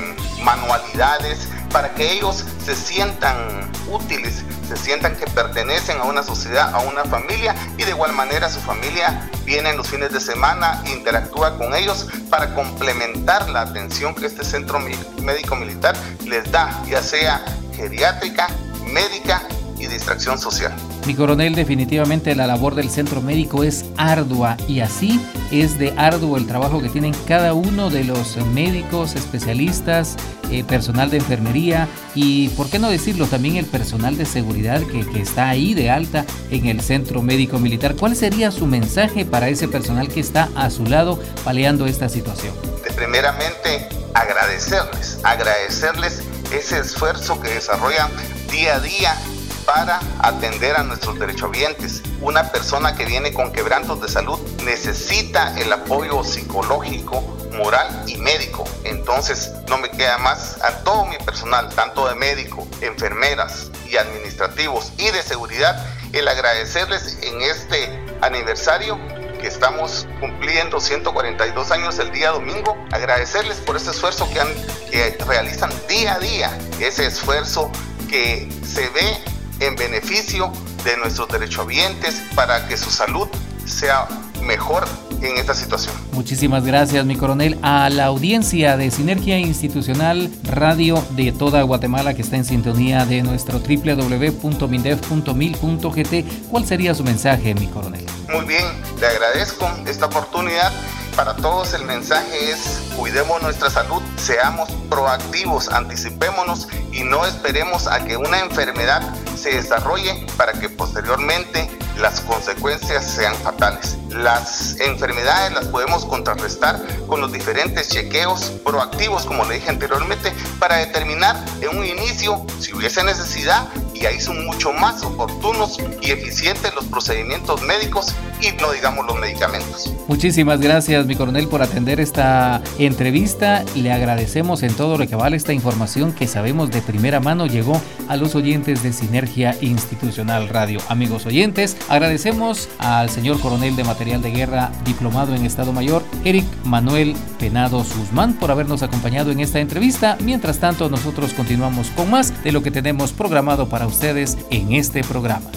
manualidades, 0.43 1.49
para 1.73 1.95
que 1.95 2.13
ellos 2.13 2.45
se 2.65 2.75
sientan 2.75 3.71
útiles, 3.89 4.43
se 4.71 4.77
sientan 4.77 5.17
que 5.17 5.27
pertenecen 5.27 5.99
a 5.99 6.05
una 6.05 6.23
sociedad, 6.23 6.73
a 6.73 6.79
una 6.79 7.05
familia 7.05 7.57
y 7.77 7.83
de 7.83 7.91
igual 7.91 8.13
manera 8.13 8.49
su 8.49 8.61
familia 8.61 9.29
viene 9.45 9.71
en 9.71 9.77
los 9.77 9.89
fines 9.89 10.13
de 10.13 10.21
semana, 10.21 10.81
interactúa 10.87 11.59
con 11.59 11.75
ellos 11.75 12.07
para 12.31 12.55
complementar 12.55 13.51
la 13.51 13.63
atención 13.63 14.15
que 14.15 14.27
este 14.27 14.45
centro 14.45 14.79
médico 14.79 15.57
militar 15.57 15.97
les 16.25 16.49
da, 16.53 16.81
ya 16.87 17.03
sea 17.03 17.45
geriátrica, 17.75 18.47
médica 18.87 19.43
y 19.81 19.87
distracción 19.87 20.39
social. 20.39 20.73
Mi 21.07 21.15
coronel, 21.15 21.55
definitivamente 21.55 22.35
la 22.35 22.47
labor 22.47 22.75
del 22.75 22.91
centro 22.91 23.23
médico 23.23 23.65
es 23.65 23.85
ardua 23.97 24.57
y 24.69 24.81
así 24.81 25.21
es 25.51 25.79
de 25.79 25.93
arduo 25.97 26.37
el 26.37 26.47
trabajo 26.47 26.81
que 26.81 26.89
tienen 26.89 27.15
cada 27.27 27.55
uno 27.55 27.91
de 27.91 28.05
los 28.05 28.37
médicos, 28.49 29.15
especialistas, 29.15 30.17
eh, 30.51 30.65
personal 30.65 31.11
de 31.11 31.19
enfermería 31.19 31.89
y, 32.15 32.49
por 32.51 32.69
qué 32.69 32.79
no 32.79 32.91
decirlo, 32.91 33.27
también 33.27 33.57
el 33.57 33.67
personal 33.67 34.17
de 34.17 34.27
seguridad 34.27 34.83
que, 34.83 35.07
que 35.07 35.21
está 35.21 35.49
ahí 35.49 35.75
de 35.75 35.91
alta 35.91 36.25
en 36.51 36.67
el 36.67 36.81
centro 36.81 37.23
médico 37.23 37.59
militar. 37.59 37.97
¿Cuál 37.97 38.17
sería 38.17 38.51
su 38.51 38.67
mensaje 38.67 39.25
para 39.25 39.49
ese 39.49 39.69
personal 39.69 40.09
que 40.09 40.21
está 40.21 40.49
a 40.55 40.71
su 40.71 40.85
lado 40.85 41.19
paliando 41.45 41.87
esta 41.87 42.09
situación? 42.09 42.53
Primeramente, 42.97 43.89
agradecerles, 44.15 45.19
agradecerles 45.23 46.23
ese 46.53 46.81
esfuerzo 46.81 47.41
que 47.41 47.49
desarrollan 47.49 48.11
día 48.51 48.75
a 48.75 48.81
día 48.81 49.17
para 49.65 50.01
atender 50.21 50.77
a 50.77 50.83
nuestros 50.83 51.19
derechohabientes. 51.19 52.03
Una 52.21 52.51
persona 52.51 52.95
que 52.95 53.05
viene 53.05 53.33
con 53.33 53.53
quebrantos 53.53 54.01
de 54.01 54.09
salud 54.09 54.39
necesita 54.65 55.59
el 55.59 55.73
apoyo 55.73 56.25
psicológico, 56.25 57.23
moral 57.53 58.05
y 58.07 58.17
médico. 58.17 58.65
Entonces 58.85 59.53
no 59.69 59.79
me 59.79 59.91
queda 59.91 60.19
más 60.19 60.63
a 60.63 60.83
todo 60.85 61.07
mi 61.07 61.17
personal, 61.19 61.69
tanto 61.75 62.09
de 62.09 62.15
médico, 62.15 62.67
enfermeras 62.81 63.71
y 63.89 63.97
administrativos 63.97 64.93
y 64.99 65.11
de 65.11 65.23
seguridad, 65.23 65.85
el 66.13 66.29
agradecerles 66.29 67.19
en 67.23 67.41
este 67.41 68.05
aniversario 68.21 68.99
que 69.41 69.47
estamos 69.47 70.07
cumpliendo 70.21 70.81
142 70.81 71.71
años 71.71 71.99
el 71.99 72.13
día 72.13 72.31
domingo, 72.31 72.77
agradecerles 72.93 73.59
por 73.59 73.77
ese 73.77 73.91
esfuerzo 73.91 74.29
que, 74.31 74.41
han, 74.41 74.49
que 74.91 75.17
realizan 75.27 75.71
día 75.89 76.15
a 76.15 76.19
día, 76.19 76.59
ese 76.79 77.07
esfuerzo 77.07 77.71
que 78.09 78.49
se 78.67 78.89
ve 78.91 79.17
en 79.61 79.77
beneficio 79.77 80.53
de 80.85 80.97
nuestros 80.97 81.29
derechohabientes 81.29 82.23
para 82.35 82.67
que 82.67 82.77
su 82.77 82.91
salud 82.91 83.29
sea 83.67 84.09
mejor 84.43 84.85
en 85.23 85.37
esta 85.37 85.55
situación. 85.55 85.95
Muchísimas 86.13 86.65
gracias, 86.65 87.05
mi 87.05 87.17
coronel. 87.17 87.59
A 87.63 87.91
la 87.91 88.07
audiencia 88.07 88.77
de 88.77 88.91
Sinergia 88.91 89.39
Institucional 89.39 90.31
Radio 90.45 91.05
de 91.11 91.31
toda 91.33 91.63
Guatemala 91.63 92.15
que 92.15 92.23
está 92.23 92.37
en 92.37 92.45
sintonía 92.45 93.05
de 93.05 93.23
nuestro 93.23 93.59
www.mindef.mil.gt, 93.59 96.49
¿cuál 96.51 96.67
sería 96.67 96.95
su 96.95 97.05
mensaje, 97.05 97.55
mi 97.55 97.67
coronel? 97.67 98.05
Muy 98.33 98.47
bien, 98.47 98.65
le 98.99 99.07
agradezco 99.07 99.71
esta 99.87 100.07
oportunidad 100.07 100.73
para 101.17 101.35
todos 101.37 101.75
el 101.75 101.85
mensaje 101.85 102.51
es 102.51 102.83
cuidemos 102.97 103.43
nuestra 103.43 103.71
salud, 103.71 104.03
seamos 104.17 104.71
proactivos, 104.89 105.69
anticipémonos 105.69 106.69
y 106.93 107.05
no 107.05 107.25
esperemos 107.27 107.87
a 107.87 108.05
que 108.05 108.17
una 108.17 108.41
enfermedad 108.41 109.03
se 109.37 109.57
desarrolle 109.57 110.27
para 110.37 110.53
que 110.53 110.69
posteriormente 110.69 111.71
las 111.97 112.21
consecuencias 112.21 113.05
sean 113.05 113.35
fatales. 113.37 114.00
Las 114.11 114.79
enfermedades 114.81 115.53
las 115.53 115.67
podemos 115.67 116.05
contrarrestar 116.05 116.81
con 117.07 117.21
los 117.21 117.33
diferentes 117.33 117.89
chequeos 117.89 118.53
proactivos, 118.65 119.25
como 119.25 119.45
le 119.45 119.55
dije 119.55 119.71
anteriormente, 119.71 120.33
para 120.59 120.77
determinar 120.77 121.37
en 121.61 121.79
un 121.79 121.85
inicio 121.85 122.45
si 122.59 122.75
hubiese 122.75 123.05
necesidad 123.05 123.69
y 123.95 124.07
ahí 124.07 124.19
son 124.19 124.47
mucho 124.47 124.73
más 124.73 125.03
oportunos 125.03 125.79
y 126.01 126.11
eficientes 126.11 126.75
los 126.75 126.87
procedimientos 126.87 127.63
médicos 127.63 128.15
y 128.41 128.51
no 128.61 128.73
digamos 128.73 129.07
los 129.07 129.19
medicamentos. 129.19 129.93
Muchísimas 130.09 130.61
gracias, 130.61 131.07
mi 131.07 131.15
coronel, 131.15 131.49
por 131.49 131.63
atender 131.63 132.01
esta 132.01 132.63
entrevista. 132.79 133.65
Le 133.75 133.93
agradecemos 133.93 134.63
en 134.63 134.75
todo 134.75 134.97
lo 134.97 135.07
que 135.07 135.17
vale 135.17 135.37
esta 135.37 135.53
información 135.53 136.13
que 136.13 136.27
sabemos 136.27 136.71
de 136.71 136.81
primera 136.81 137.21
mano 137.21 137.47
llegó 137.47 137.81
a 138.09 138.17
los 138.17 138.35
oyentes 138.35 138.83
de 138.83 138.93
Sinergia 138.93 139.57
Institucional 139.61 140.49
Radio. 140.49 140.81
Amigos 140.89 141.27
oyentes, 141.27 141.77
agradecemos 141.89 142.69
al 142.79 143.11
señor 143.11 143.39
coronel 143.41 143.77
de 143.77 143.85
material 144.01 144.23
de 144.23 144.31
guerra 144.31 144.73
diplomado 144.83 145.35
en 145.35 145.45
Estado 145.45 145.75
Mayor, 145.75 146.03
Eric 146.25 146.47
Manuel 146.65 147.15
Penado 147.39 147.85
Guzmán, 147.85 148.33
por 148.33 148.51
habernos 148.51 148.83
acompañado 148.83 149.31
en 149.31 149.41
esta 149.41 149.61
entrevista. 149.61 150.17
Mientras 150.25 150.59
tanto, 150.59 150.89
nosotros 150.89 151.35
continuamos 151.35 151.91
con 151.91 152.09
más 152.11 152.43
de 152.43 152.51
lo 152.51 152.63
que 152.63 152.71
tenemos 152.71 153.13
programado 153.13 153.69
para 153.69 153.87
ustedes 153.87 154.39
en 154.49 154.73
este 154.73 155.05
programa. 155.05 155.51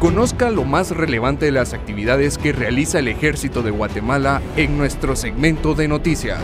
Conozca 0.00 0.50
lo 0.50 0.64
más 0.64 0.90
relevante 0.90 1.44
de 1.44 1.52
las 1.52 1.74
actividades 1.74 2.38
que 2.38 2.52
realiza 2.52 2.98
el 2.98 3.08
Ejército 3.08 3.62
de 3.62 3.72
Guatemala 3.72 4.40
en 4.56 4.78
nuestro 4.78 5.16
segmento 5.16 5.74
de 5.74 5.88
noticias. 5.88 6.40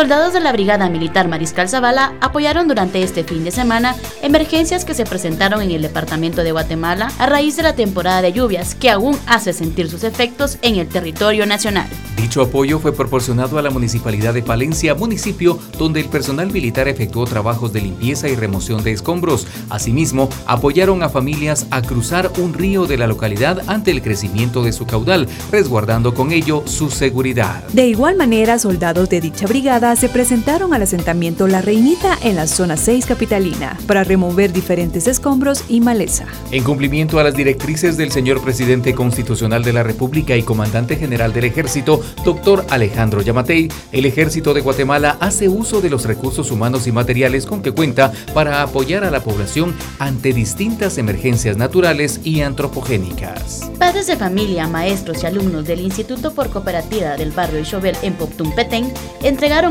Soldados 0.00 0.32
de 0.32 0.40
la 0.40 0.52
Brigada 0.52 0.88
Militar 0.88 1.28
Mariscal 1.28 1.68
Zavala 1.68 2.14
apoyaron 2.22 2.66
durante 2.66 3.02
este 3.02 3.22
fin 3.22 3.44
de 3.44 3.50
semana 3.50 3.94
emergencias 4.22 4.86
que 4.86 4.94
se 4.94 5.04
presentaron 5.04 5.60
en 5.60 5.72
el 5.72 5.82
departamento 5.82 6.42
de 6.42 6.52
Guatemala 6.52 7.12
a 7.18 7.26
raíz 7.26 7.56
de 7.56 7.64
la 7.64 7.74
temporada 7.74 8.22
de 8.22 8.32
lluvias 8.32 8.74
que 8.74 8.88
aún 8.88 9.18
hace 9.26 9.52
sentir 9.52 9.90
sus 9.90 10.02
efectos 10.02 10.56
en 10.62 10.76
el 10.76 10.88
territorio 10.88 11.44
nacional. 11.44 11.86
Dicho 12.16 12.40
apoyo 12.40 12.78
fue 12.78 12.94
proporcionado 12.94 13.58
a 13.58 13.62
la 13.62 13.68
Municipalidad 13.68 14.32
de 14.32 14.42
Palencia, 14.42 14.94
municipio 14.94 15.58
donde 15.78 16.00
el 16.00 16.08
personal 16.08 16.50
militar 16.50 16.88
efectuó 16.88 17.26
trabajos 17.26 17.72
de 17.72 17.82
limpieza 17.82 18.28
y 18.28 18.36
remoción 18.36 18.82
de 18.82 18.92
escombros. 18.92 19.46
Asimismo, 19.68 20.30
apoyaron 20.46 21.02
a 21.02 21.10
familias 21.10 21.66
a 21.70 21.82
cruzar 21.82 22.30
un 22.38 22.54
río 22.54 22.86
de 22.86 22.96
la 22.96 23.06
localidad 23.06 23.62
ante 23.66 23.90
el 23.90 24.00
crecimiento 24.00 24.62
de 24.62 24.72
su 24.72 24.86
caudal, 24.86 25.28
resguardando 25.50 26.14
con 26.14 26.32
ello 26.32 26.62
su 26.66 26.90
seguridad. 26.90 27.64
De 27.72 27.86
igual 27.86 28.16
manera, 28.16 28.58
soldados 28.58 29.08
de 29.08 29.20
dicha 29.20 29.46
brigada 29.46 29.89
se 29.96 30.08
presentaron 30.08 30.74
al 30.74 30.82
asentamiento 30.82 31.46
La 31.46 31.62
Reinita 31.62 32.16
en 32.22 32.36
la 32.36 32.46
zona 32.46 32.76
6 32.76 33.06
capitalina 33.06 33.78
para 33.86 34.04
remover 34.04 34.52
diferentes 34.52 35.06
escombros 35.06 35.64
y 35.68 35.80
maleza. 35.80 36.26
En 36.50 36.64
cumplimiento 36.64 37.18
a 37.18 37.24
las 37.24 37.34
directrices 37.34 37.96
del 37.96 38.12
señor 38.12 38.42
presidente 38.42 38.94
constitucional 38.94 39.62
de 39.64 39.72
la 39.72 39.82
República 39.82 40.36
y 40.36 40.42
comandante 40.42 40.96
general 40.96 41.32
del 41.32 41.44
ejército, 41.44 42.00
doctor 42.24 42.64
Alejandro 42.70 43.22
Yamatei, 43.22 43.68
el 43.92 44.06
ejército 44.06 44.54
de 44.54 44.60
Guatemala 44.60 45.16
hace 45.20 45.48
uso 45.48 45.80
de 45.80 45.90
los 45.90 46.04
recursos 46.04 46.50
humanos 46.50 46.86
y 46.86 46.92
materiales 46.92 47.46
con 47.46 47.62
que 47.62 47.72
cuenta 47.72 48.12
para 48.34 48.62
apoyar 48.62 49.04
a 49.04 49.10
la 49.10 49.20
población 49.22 49.74
ante 49.98 50.32
distintas 50.32 50.98
emergencias 50.98 51.56
naturales 51.56 52.20
y 52.24 52.40
antropogénicas. 52.42 53.70
Padres 53.78 54.06
de 54.06 54.16
familia, 54.16 54.66
maestros 54.66 55.22
y 55.22 55.26
alumnos 55.26 55.64
del 55.64 55.80
Instituto 55.80 56.32
por 56.34 56.50
Cooperativa 56.50 57.16
del 57.16 57.30
barrio 57.30 57.60
Isobel 57.60 57.96
en 58.02 58.14
Poptum 58.14 58.54
Petén 58.54 58.92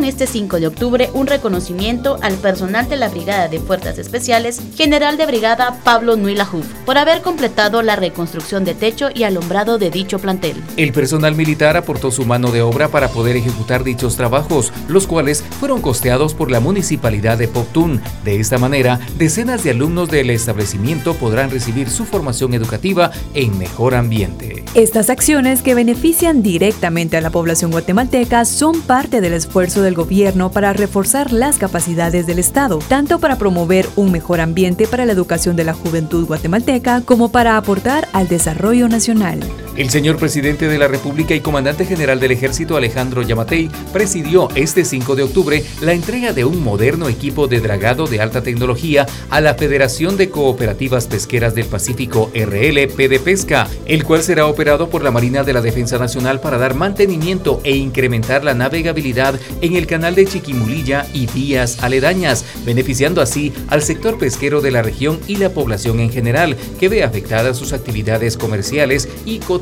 este 0.03 0.27
5 0.27 0.59
de 0.59 0.67
octubre 0.67 1.09
un 1.13 1.27
reconocimiento 1.27 2.17
al 2.21 2.35
personal 2.35 2.87
de 2.89 2.97
la 2.97 3.09
Brigada 3.09 3.47
de 3.47 3.59
Fuerzas 3.59 3.97
Especiales, 3.97 4.61
General 4.75 5.17
de 5.17 5.25
Brigada 5.25 5.79
Pablo 5.83 6.15
Nuilajuf, 6.15 6.65
por 6.85 6.97
haber 6.97 7.21
completado 7.21 7.81
la 7.81 7.95
reconstrucción 7.95 8.65
de 8.65 8.75
techo 8.75 9.09
y 9.13 9.23
alumbrado 9.23 9.77
de 9.77 9.89
dicho 9.89 10.19
plantel. 10.19 10.61
El 10.77 10.93
personal 10.93 11.35
militar 11.35 11.77
aportó 11.77 12.11
su 12.11 12.25
mano 12.25 12.51
de 12.51 12.61
obra 12.61 12.87
para 12.87 13.09
poder 13.09 13.35
ejecutar 13.35 13.83
dichos 13.83 14.15
trabajos, 14.15 14.71
los 14.87 15.07
cuales 15.07 15.43
fueron 15.59 15.81
costeados 15.81 16.33
por 16.33 16.51
la 16.51 16.59
Municipalidad 16.59 17.37
de 17.37 17.47
Poptún. 17.47 18.01
De 18.23 18.39
esta 18.39 18.57
manera, 18.57 18.99
decenas 19.17 19.63
de 19.63 19.71
alumnos 19.71 20.09
del 20.09 20.29
establecimiento 20.29 21.13
podrán 21.15 21.51
recibir 21.51 21.89
su 21.89 22.05
formación 22.05 22.53
educativa 22.53 23.11
en 23.33 23.57
mejor 23.57 23.95
ambiente. 23.95 24.58
Estas 24.75 25.09
acciones 25.09 25.63
que 25.63 25.73
benefician 25.73 26.43
directamente 26.43 27.17
a 27.17 27.21
la 27.21 27.31
población 27.31 27.71
guatemalteca 27.71 28.45
son 28.45 28.81
parte 28.81 29.19
del 29.19 29.33
esfuerzo 29.33 29.81
de 29.81 29.91
gobierno 29.91 30.51
para 30.51 30.73
reforzar 30.73 31.33
las 31.33 31.57
capacidades 31.57 32.27
del 32.27 32.37
Estado, 32.37 32.77
tanto 32.87 33.17
para 33.19 33.37
promover 33.37 33.87
un 33.95 34.11
mejor 34.11 34.41
ambiente 34.41 34.87
para 34.87 35.07
la 35.07 35.13
educación 35.13 35.55
de 35.55 35.63
la 35.63 35.73
juventud 35.73 36.27
guatemalteca 36.27 37.01
como 37.01 37.31
para 37.31 37.57
aportar 37.57 38.07
al 38.13 38.27
desarrollo 38.27 38.87
nacional. 38.87 39.39
El 39.75 39.89
señor 39.89 40.17
presidente 40.17 40.67
de 40.67 40.77
la 40.77 40.89
República 40.89 41.35
y 41.35 41.39
comandante 41.39 41.85
general 41.85 42.19
del 42.19 42.31
Ejército 42.31 42.75
Alejandro 42.75 43.21
Yamatei 43.21 43.69
presidió 43.93 44.49
este 44.55 44.83
5 44.83 45.15
de 45.15 45.23
octubre 45.23 45.63
la 45.81 45.93
entrega 45.93 46.33
de 46.33 46.43
un 46.43 46.61
moderno 46.61 47.07
equipo 47.07 47.47
de 47.47 47.61
dragado 47.61 48.05
de 48.05 48.19
alta 48.19 48.43
tecnología 48.43 49.05
a 49.29 49.39
la 49.39 49.53
Federación 49.53 50.17
de 50.17 50.29
Cooperativas 50.29 51.07
Pesqueras 51.07 51.55
del 51.55 51.67
Pacífico 51.67 52.29
RLP 52.33 52.97
de 52.97 53.19
Pesca, 53.23 53.69
el 53.85 54.03
cual 54.03 54.21
será 54.21 54.47
operado 54.47 54.89
por 54.89 55.01
la 55.01 55.11
Marina 55.11 55.43
de 55.43 55.53
la 55.53 55.61
Defensa 55.61 55.97
Nacional 55.97 56.41
para 56.41 56.57
dar 56.57 56.75
mantenimiento 56.75 57.61
e 57.63 57.75
incrementar 57.77 58.43
la 58.43 58.55
navegabilidad 58.55 59.39
en 59.61 59.75
el 59.75 59.87
canal 59.87 60.13
de 60.13 60.25
Chiquimulilla 60.25 61.05
y 61.13 61.27
vías 61.27 61.81
aledañas, 61.81 62.43
beneficiando 62.65 63.21
así 63.21 63.53
al 63.69 63.81
sector 63.81 64.17
pesquero 64.17 64.59
de 64.59 64.71
la 64.71 64.81
región 64.81 65.19
y 65.27 65.37
la 65.37 65.51
población 65.51 66.01
en 66.01 66.11
general, 66.11 66.57
que 66.79 66.89
ve 66.89 67.03
afectadas 67.03 67.57
sus 67.57 67.71
actividades 67.71 68.35
comerciales 68.35 69.07
y 69.25 69.39
cotidianas 69.39 69.58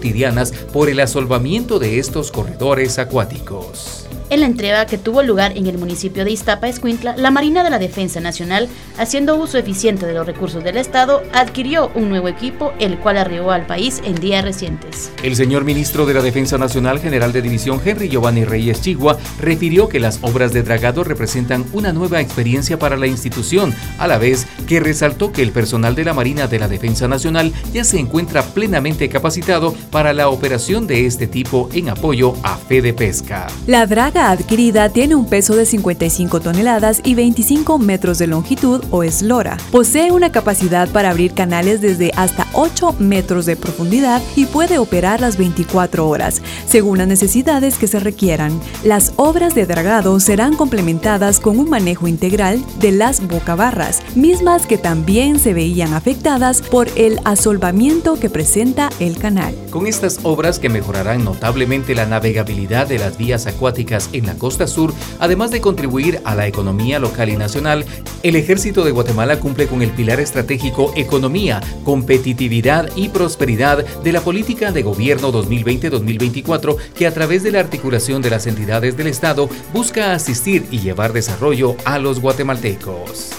por 0.74 0.90
el 0.90 1.00
asolvamiento 1.00 1.80
de 1.80 2.00
estos 2.00 2.32
corredores 2.32 2.98
acuáticos. 3.00 4.07
En 4.30 4.42
la 4.42 4.46
entrega 4.46 4.86
que 4.86 4.98
tuvo 4.98 5.24
lugar 5.24 5.56
en 5.56 5.68
el 5.68 5.78
municipio 5.78 6.26
de 6.26 6.32
Iztapa, 6.32 6.68
Escuintla, 6.68 7.16
la 7.16 7.32
Marina 7.32 7.64
de 7.64 7.70
la 7.70 7.80
Defensa 7.80 8.20
Nacional, 8.20 8.68
haciendo 8.98 9.38
uso 9.38 9.58
eficiente 9.58 10.06
de 10.06 10.14
los 10.14 10.28
recursos 10.28 10.66
del 10.66 10.76
Estado, 10.76 11.24
adquirió 11.34 11.92
un 11.96 12.10
nuevo 12.10 12.28
equipo, 12.28 12.74
el 12.78 13.00
cual 13.00 13.18
arribó 13.18 13.52
al 13.52 13.66
país 13.66 14.02
en 14.04 14.16
días 14.16 14.44
recientes. 14.44 15.14
El 15.24 15.38
señor 15.38 15.64
ministro 15.64 16.06
de 16.06 16.14
la 16.14 16.22
Defensa 16.22 16.58
Nacional, 16.58 17.00
general 17.00 17.32
de 17.32 17.42
división 17.42 17.80
Henry 17.84 18.10
Giovanni 18.10 18.44
Reyes 18.44 18.82
Chigua, 18.82 19.18
refirió 19.40 19.88
que 19.88 20.02
las 20.02 20.20
obras 20.22 20.52
de 20.52 20.62
dragado 20.62 21.06
representan 21.06 21.64
una 21.72 21.94
nueva 21.94 22.20
experiencia 22.20 22.78
para 22.78 22.98
la 22.98 23.08
institución, 23.08 23.74
a 23.98 24.08
la 24.08 24.18
vez 24.18 24.46
que 24.68 24.82
resaltó 24.82 25.32
que 25.32 25.42
el 25.42 25.52
personal 25.52 25.96
de 25.96 26.04
la 26.04 26.14
Marina 26.14 26.48
de 26.48 26.60
la 26.60 26.68
Defensa 26.68 27.08
Nacional 27.08 27.54
ya 27.72 27.86
se 27.86 27.98
encuentra 27.98 28.44
plenamente 28.44 29.08
capacitado 29.08 29.74
para 29.90 30.12
la 30.12 30.28
operación 30.28 30.86
de 30.86 31.06
este 31.06 31.28
tipo 31.28 31.70
en 31.72 31.88
apoyo 31.88 32.34
a 32.44 32.58
fe 32.58 32.82
de 32.82 32.94
pesca. 32.94 33.48
La 33.68 33.86
draga 33.86 34.17
adquirida 34.20 34.90
tiene 34.90 35.16
un 35.16 35.28
peso 35.28 35.56
de 35.56 35.66
55 35.66 36.40
toneladas 36.42 37.02
y 37.04 37.16
25 37.16 37.78
metros 37.78 38.18
de 38.18 38.28
longitud 38.28 38.84
o 38.92 39.04
eslora. 39.04 39.58
Posee 39.72 40.12
una 40.12 40.32
capacidad 40.32 40.90
para 40.90 41.12
abrir 41.12 41.34
canales 41.34 41.82
desde 41.82 42.12
hasta 42.16 42.48
8 42.54 42.96
metros 43.00 43.46
de 43.46 43.56
profundidad 43.56 44.22
y 44.36 44.46
puede 44.46 44.78
operar 44.78 45.22
las 45.22 45.38
24 45.38 46.08
horas, 46.08 46.42
según 46.68 46.98
las 46.98 47.08
necesidades 47.08 47.78
que 47.78 47.88
se 47.88 48.00
requieran. 48.00 48.60
Las 48.84 49.14
obras 49.16 49.56
de 49.56 49.66
dragado 49.66 50.20
serán 50.20 50.56
complementadas 50.56 51.40
con 51.40 51.60
un 51.60 51.70
manejo 51.70 52.08
integral 52.08 52.64
de 52.80 52.92
las 52.92 53.26
bocabarras, 53.26 54.02
mismas 54.16 54.66
que 54.66 54.78
también 54.78 55.40
se 55.40 55.54
veían 55.54 55.94
afectadas 55.94 56.62
por 56.62 56.88
el 56.96 57.20
asolvamiento 57.26 58.20
que 58.20 58.30
presenta 58.30 58.90
el 59.00 59.18
canal. 59.18 59.56
Con 59.70 59.88
estas 59.88 60.20
obras 60.24 60.60
que 60.60 60.70
mejorarán 60.70 61.24
notablemente 61.24 61.96
la 61.96 62.06
navegabilidad 62.06 62.88
de 62.88 63.00
las 63.00 63.18
vías 63.18 63.48
acuáticas 63.48 64.07
en 64.14 64.26
la 64.26 64.36
costa 64.36 64.68
sur, 64.68 64.94
además 65.20 65.52
de 65.52 65.62
contribuir 65.62 66.22
a 66.24 66.36
la 66.36 66.48
economía 66.48 67.00
local 67.00 67.30
y 67.30 67.38
nacional, 67.38 67.86
el 68.24 68.36
ejército 68.36 68.84
de 68.84 68.92
Guatemala 68.92 69.40
cumple 69.40 69.68
con 69.68 69.82
el 69.82 69.92
pilar 69.92 70.20
estratégico 70.20 70.94
economía, 70.96 71.62
competitividad 71.84 72.90
y 72.96 73.10
prosperidad 73.10 73.86
de 73.86 74.12
la 74.12 74.22
política 74.22 74.72
de 74.72 74.84
gobierno 74.84 75.32
2020-2024 75.32 76.78
que 76.96 77.08
a 77.08 77.14
través 77.14 77.44
de 77.44 77.52
la 77.52 77.60
articulación 77.60 78.22
de 78.22 78.30
las 78.30 78.48
entidades 78.48 78.98
del 78.98 79.08
Estado 79.08 79.50
busca 79.74 80.14
asistir 80.14 80.66
y 80.72 80.80
llevar 80.80 81.14
desarrollo 81.14 81.76
a 81.86 82.00
los 82.00 82.20
guatemaltecos. 82.20 83.32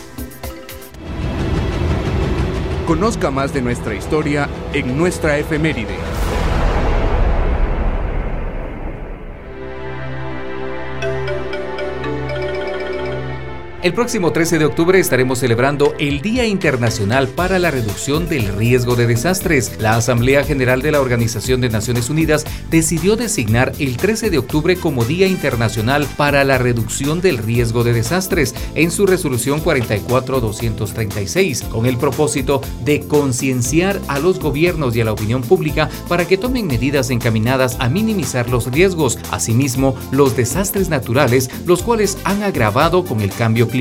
Conozca 2.87 3.31
más 3.31 3.53
de 3.53 3.61
nuestra 3.61 3.95
historia 3.95 4.49
en 4.73 4.97
nuestra 4.97 5.37
efeméride. 5.37 6.38
El 13.81 13.95
próximo 13.95 14.33
13 14.33 14.59
de 14.59 14.65
octubre 14.65 14.99
estaremos 14.99 15.39
celebrando 15.39 15.95
el 16.01 16.21
Día 16.21 16.45
Internacional 16.45 17.29
para 17.29 17.61
la 17.61 17.71
Reducción 17.71 18.29
del 18.29 18.49
Riesgo 18.57 18.97
de 18.97 19.07
Desastres. 19.07 19.79
La 19.79 19.95
Asamblea 19.95 20.43
General 20.43 20.83
de 20.83 20.91
la 20.91 21.01
Organización 21.01 21.61
de 21.61 21.69
Naciones 21.69 22.11
Unidas 22.11 22.45
decidió 22.71 23.15
designar 23.15 23.71
el 23.79 23.97
13 23.97 24.31
de 24.31 24.39
octubre 24.39 24.75
como 24.75 25.05
Día 25.05 25.29
Internacional 25.29 26.09
para 26.17 26.43
la 26.43 26.59
Reducción 26.59 27.21
del 27.21 27.39
Riesgo 27.39 27.85
de 27.85 27.93
Desastres 27.93 28.53
en 28.75 28.91
su 28.91 29.07
resolución 29.07 29.61
44236, 29.61 31.63
con 31.63 31.87
el 31.87 31.99
propósito 31.99 32.61
de 32.85 33.07
concienciar 33.07 34.01
a 34.09 34.19
los 34.19 34.41
gobiernos 34.41 34.97
y 34.97 35.03
a 35.03 35.05
la 35.05 35.13
opinión 35.13 35.43
pública 35.43 35.89
para 36.09 36.27
que 36.27 36.37
tomen 36.37 36.67
medidas 36.67 37.11
encaminadas 37.11 37.77
a 37.79 37.89
minimizar 37.89 38.51
los 38.51 38.73
riesgos, 38.73 39.21
asimismo 39.31 39.95
los 40.11 40.37
desastres 40.37 40.89
naturales, 40.89 41.49
los 41.65 41.85
cuales 41.85 42.19
han 42.25 42.43
agravado 42.43 43.05
con 43.05 43.21
el 43.21 43.31
cambio 43.31 43.69
climático, 43.69 43.78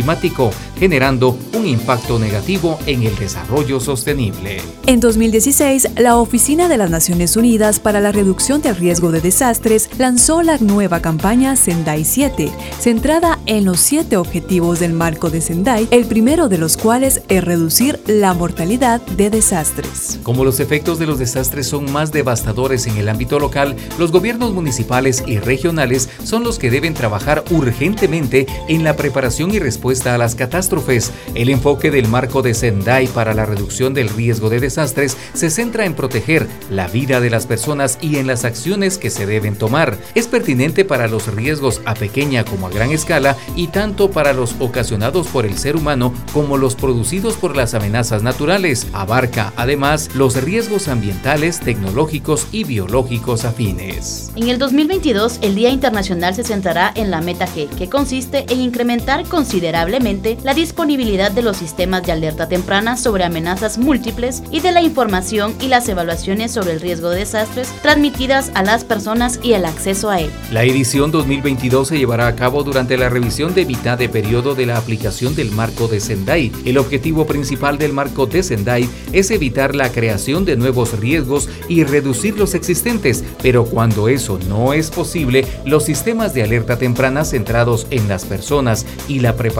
generando 0.77 1.37
un 1.53 1.65
impacto 1.65 2.19
negativo 2.19 2.77
en 2.85 3.03
el 3.03 3.15
desarrollo 3.15 3.79
sostenible. 3.79 4.61
En 4.85 4.99
2016, 4.99 5.89
la 5.97 6.17
Oficina 6.17 6.67
de 6.67 6.77
las 6.77 6.89
Naciones 6.89 7.35
Unidas 7.35 7.79
para 7.79 7.99
la 7.99 8.11
Reducción 8.11 8.61
del 8.61 8.75
Riesgo 8.75 9.11
de 9.11 9.21
Desastres 9.21 9.89
lanzó 9.97 10.43
la 10.43 10.57
nueva 10.59 11.01
campaña 11.01 11.55
Sendai 11.55 12.05
7, 12.05 12.51
centrada 12.79 13.39
en 13.45 13.65
los 13.65 13.79
siete 13.79 14.17
objetivos 14.17 14.79
del 14.79 14.93
marco 14.93 15.29
de 15.29 15.41
Sendai, 15.41 15.87
el 15.91 16.05
primero 16.05 16.49
de 16.49 16.57
los 16.57 16.77
cuales 16.77 17.21
es 17.27 17.43
reducir 17.43 17.99
la 18.05 18.33
mortalidad 18.33 19.01
de 19.01 19.29
desastres. 19.29 20.19
Como 20.23 20.45
los 20.45 20.59
efectos 20.59 20.99
de 20.99 21.07
los 21.07 21.19
desastres 21.19 21.67
son 21.67 21.91
más 21.91 22.11
devastadores 22.11 22.87
en 22.87 22.97
el 22.97 23.09
ámbito 23.09 23.39
local, 23.39 23.75
los 23.97 24.11
gobiernos 24.11 24.53
municipales 24.53 25.23
y 25.25 25.39
regionales 25.39 26.09
son 26.23 26.43
los 26.43 26.59
que 26.59 26.69
deben 26.69 26.93
trabajar 26.93 27.43
urgentemente 27.49 28.45
en 28.67 28.83
la 28.83 28.95
preparación 28.95 29.53
y 29.53 29.59
respuesta 29.59 29.76
respuesta 29.77 30.15
a 30.15 30.17
las 30.17 30.33
catástrofes. 30.33 31.11
El 31.35 31.49
enfoque 31.49 31.91
del 31.91 32.07
marco 32.07 32.41
de 32.41 32.55
Sendai 32.55 33.05
para 33.05 33.35
la 33.35 33.45
reducción 33.45 33.93
del 33.93 34.09
riesgo 34.09 34.49
de 34.49 34.59
desastres 34.59 35.15
se 35.35 35.51
centra 35.51 35.85
en 35.85 35.93
proteger 35.93 36.47
la 36.71 36.87
vida 36.87 37.19
de 37.19 37.29
las 37.29 37.45
personas 37.45 37.99
y 38.01 38.15
en 38.15 38.25
las 38.25 38.43
acciones 38.43 38.97
que 38.97 39.11
se 39.11 39.27
deben 39.27 39.55
tomar. 39.55 39.99
Es 40.15 40.25
pertinente 40.25 40.83
para 40.83 41.07
los 41.07 41.27
riesgos 41.27 41.81
a 41.85 41.93
pequeña 41.93 42.43
como 42.43 42.65
a 42.65 42.71
gran 42.71 42.89
escala 42.89 43.37
y 43.55 43.67
tanto 43.67 44.09
para 44.09 44.33
los 44.33 44.55
ocasionados 44.57 45.27
por 45.27 45.45
el 45.45 45.59
ser 45.59 45.75
humano 45.75 46.11
como 46.33 46.57
los 46.57 46.73
producidos 46.73 47.35
por 47.35 47.55
las 47.55 47.75
amenazas 47.75 48.23
naturales. 48.23 48.87
Abarca 48.93 49.53
además 49.57 50.09
los 50.15 50.41
riesgos 50.41 50.87
ambientales, 50.87 51.59
tecnológicos 51.59 52.47
y 52.51 52.63
biológicos 52.63 53.45
afines. 53.45 54.31
En 54.35 54.47
el 54.47 54.57
2022, 54.57 55.37
el 55.43 55.53
Día 55.53 55.69
Internacional 55.69 56.33
se 56.33 56.43
centrará 56.43 56.91
en 56.95 57.11
la 57.11 57.21
meta 57.21 57.45
G, 57.45 57.69
que 57.69 57.89
consiste 57.89 58.47
en 58.49 58.59
incrementar 58.59 59.23
considerablemente 59.25 59.66
considerablemente 59.67 60.37
la 60.43 60.53
disponibilidad 60.53 61.29
de 61.29 61.41
los 61.41 61.57
sistemas 61.57 62.01
de 62.03 62.13
alerta 62.13 62.47
temprana 62.47 62.95
sobre 62.95 63.25
amenazas 63.25 63.77
múltiples 63.77 64.41
y 64.49 64.61
de 64.61 64.71
la 64.71 64.81
información 64.81 65.53
y 65.59 65.67
las 65.67 65.89
evaluaciones 65.89 66.53
sobre 66.53 66.71
el 66.71 66.79
riesgo 66.79 67.09
de 67.09 67.19
desastres 67.19 67.73
transmitidas 67.81 68.49
a 68.53 68.63
las 68.63 68.85
personas 68.85 69.41
y 69.43 69.53
el 69.53 69.65
acceso 69.65 70.09
a 70.09 70.21
él. 70.21 70.31
La 70.53 70.63
edición 70.63 71.11
2022 71.11 71.89
se 71.89 71.97
llevará 71.97 72.27
a 72.27 72.35
cabo 72.35 72.63
durante 72.63 72.95
la 72.95 73.09
revisión 73.09 73.53
de 73.53 73.65
mitad 73.65 73.97
de 73.97 74.07
periodo 74.07 74.55
de 74.55 74.67
la 74.67 74.77
aplicación 74.77 75.35
del 75.35 75.51
marco 75.51 75.89
de 75.89 75.99
Sendai. 75.99 76.49
El 76.63 76.77
objetivo 76.77 77.27
principal 77.27 77.77
del 77.77 77.91
marco 77.91 78.25
de 78.25 78.43
Sendai 78.43 78.87
es 79.11 79.31
evitar 79.31 79.75
la 79.75 79.91
creación 79.91 80.45
de 80.45 80.55
nuevos 80.55 80.97
riesgos 80.97 81.49
y 81.67 81.83
reducir 81.83 82.37
los 82.37 82.55
existentes, 82.55 83.25
pero 83.43 83.65
cuando 83.65 84.07
eso 84.07 84.39
no 84.47 84.71
es 84.71 84.91
posible, 84.91 85.45
los 85.65 85.83
sistemas 85.83 86.33
de 86.33 86.43
alerta 86.43 86.77
temprana 86.77 87.25
centrados 87.25 87.85
en 87.89 88.07
las 88.07 88.23
personas 88.23 88.85
y 89.09 89.19
la 89.19 89.35
preparación 89.35 89.56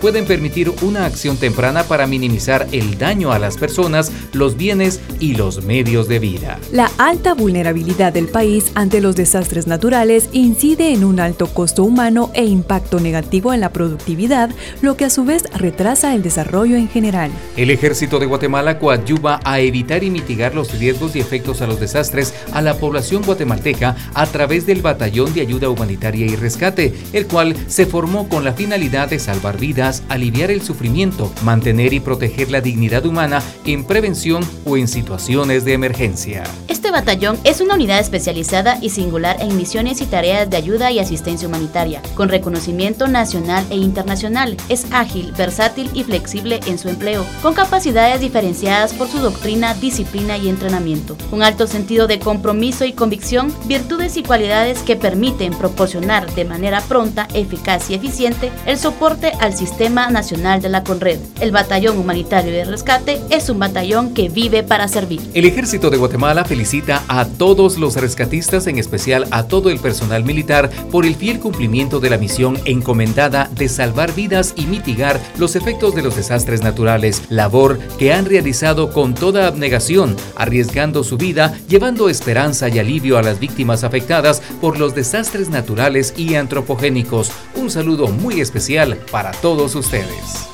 pueden 0.00 0.26
permitir 0.26 0.70
una 0.82 1.06
acción 1.06 1.36
temprana 1.36 1.84
para 1.84 2.06
minimizar 2.06 2.66
el 2.72 2.98
daño 2.98 3.32
a 3.32 3.38
las 3.38 3.56
personas, 3.56 4.12
los 4.32 4.56
bienes 4.56 5.00
y 5.20 5.34
los 5.34 5.64
medios 5.64 6.06
de 6.06 6.18
vida. 6.18 6.58
La 6.70 6.90
alta 6.98 7.34
vulnerabilidad 7.34 8.12
del 8.12 8.28
país 8.28 8.72
ante 8.74 9.00
los 9.00 9.16
desastres 9.16 9.66
naturales 9.66 10.28
incide 10.32 10.92
en 10.92 11.04
un 11.04 11.18
alto 11.18 11.46
costo 11.46 11.82
humano 11.82 12.30
e 12.34 12.44
impacto 12.44 13.00
negativo 13.00 13.54
en 13.54 13.60
la 13.60 13.72
productividad, 13.72 14.50
lo 14.82 14.96
que 14.96 15.06
a 15.06 15.10
su 15.10 15.24
vez 15.24 15.44
retrasa 15.54 16.14
el 16.14 16.22
desarrollo 16.22 16.76
en 16.76 16.88
general. 16.88 17.30
El 17.56 17.70
ejército 17.70 18.18
de 18.18 18.26
Guatemala 18.26 18.78
coadyuva 18.78 19.40
a 19.44 19.60
evitar 19.60 20.04
y 20.04 20.10
mitigar 20.10 20.54
los 20.54 20.78
riesgos 20.78 21.16
y 21.16 21.20
efectos 21.20 21.62
a 21.62 21.66
los 21.66 21.80
desastres 21.80 22.34
a 22.52 22.60
la 22.60 22.74
población 22.74 23.22
guatemalteca 23.22 23.96
a 24.14 24.26
través 24.26 24.66
del 24.66 24.82
Batallón 24.82 25.32
de 25.32 25.40
Ayuda 25.40 25.68
Humanitaria 25.68 26.26
y 26.26 26.36
Rescate, 26.36 26.92
el 27.12 27.26
cual 27.26 27.56
se 27.68 27.86
formó 27.86 28.28
con 28.28 28.44
la 28.44 28.52
finalidad 28.52 29.08
de 29.08 29.21
salvar 29.22 29.58
vidas, 29.58 30.02
aliviar 30.08 30.50
el 30.50 30.60
sufrimiento, 30.60 31.32
mantener 31.42 31.94
y 31.94 32.00
proteger 32.00 32.50
la 32.50 32.60
dignidad 32.60 33.06
humana 33.06 33.42
en 33.64 33.84
prevención 33.84 34.44
o 34.64 34.76
en 34.76 34.88
situaciones 34.88 35.64
de 35.64 35.72
emergencia. 35.72 36.44
Este 36.68 36.90
batallón 36.90 37.38
es 37.44 37.60
una 37.60 37.74
unidad 37.74 38.00
especializada 38.00 38.78
y 38.82 38.90
singular 38.90 39.36
en 39.40 39.56
misiones 39.56 40.00
y 40.00 40.06
tareas 40.06 40.50
de 40.50 40.56
ayuda 40.56 40.90
y 40.90 40.98
asistencia 40.98 41.46
humanitaria, 41.46 42.02
con 42.16 42.28
reconocimiento 42.28 43.06
nacional 43.06 43.64
e 43.70 43.76
internacional. 43.76 44.56
Es 44.68 44.86
ágil, 44.90 45.32
versátil 45.32 45.90
y 45.94 46.02
flexible 46.02 46.58
en 46.66 46.78
su 46.78 46.88
empleo, 46.88 47.24
con 47.40 47.54
capacidades 47.54 48.20
diferenciadas 48.20 48.94
por 48.94 49.08
su 49.08 49.18
doctrina, 49.18 49.74
disciplina 49.74 50.36
y 50.36 50.48
entrenamiento. 50.48 51.16
Un 51.30 51.42
alto 51.42 51.66
sentido 51.66 52.08
de 52.08 52.18
compromiso 52.18 52.84
y 52.84 52.92
convicción, 52.92 53.54
virtudes 53.66 54.16
y 54.16 54.24
cualidades 54.24 54.80
que 54.80 54.96
permiten 54.96 55.54
proporcionar 55.54 56.32
de 56.34 56.44
manera 56.44 56.80
pronta, 56.80 57.28
eficaz 57.32 57.90
y 57.90 57.94
eficiente 57.94 58.50
el 58.66 58.78
soporte 58.78 59.11
al 59.40 59.54
Sistema 59.54 60.08
Nacional 60.08 60.62
de 60.62 60.70
la 60.70 60.84
Conred. 60.84 61.18
El 61.40 61.50
Batallón 61.50 61.98
Humanitario 61.98 62.50
de 62.50 62.64
Rescate 62.64 63.20
es 63.28 63.50
un 63.50 63.58
batallón 63.58 64.14
que 64.14 64.30
vive 64.30 64.62
para 64.62 64.88
servir. 64.88 65.20
El 65.34 65.44
Ejército 65.44 65.90
de 65.90 65.98
Guatemala 65.98 66.46
felicita 66.46 67.02
a 67.08 67.26
todos 67.26 67.76
los 67.76 67.96
rescatistas, 67.96 68.66
en 68.66 68.78
especial 68.78 69.26
a 69.30 69.48
todo 69.48 69.68
el 69.68 69.80
personal 69.80 70.24
militar, 70.24 70.70
por 70.90 71.04
el 71.04 71.14
fiel 71.14 71.40
cumplimiento 71.40 72.00
de 72.00 72.08
la 72.08 72.16
misión 72.16 72.58
encomendada 72.64 73.50
de 73.54 73.68
salvar 73.68 74.14
vidas 74.14 74.54
y 74.56 74.64
mitigar 74.64 75.20
los 75.36 75.56
efectos 75.56 75.94
de 75.94 76.02
los 76.02 76.16
desastres 76.16 76.62
naturales, 76.62 77.22
labor 77.28 77.78
que 77.98 78.14
han 78.14 78.24
realizado 78.24 78.92
con 78.92 79.14
toda 79.14 79.46
abnegación, 79.46 80.16
arriesgando 80.36 81.04
su 81.04 81.18
vida, 81.18 81.54
llevando 81.68 82.08
esperanza 82.08 82.70
y 82.70 82.78
alivio 82.78 83.18
a 83.18 83.22
las 83.22 83.38
víctimas 83.38 83.84
afectadas 83.84 84.40
por 84.62 84.78
los 84.78 84.94
desastres 84.94 85.50
naturales 85.50 86.14
y 86.16 86.34
antropogénicos. 86.34 87.30
Un 87.56 87.70
saludo 87.70 88.08
muy 88.08 88.40
especial 88.40 88.96
para 89.10 89.30
todos 89.32 89.74
ustedes. 89.74 90.48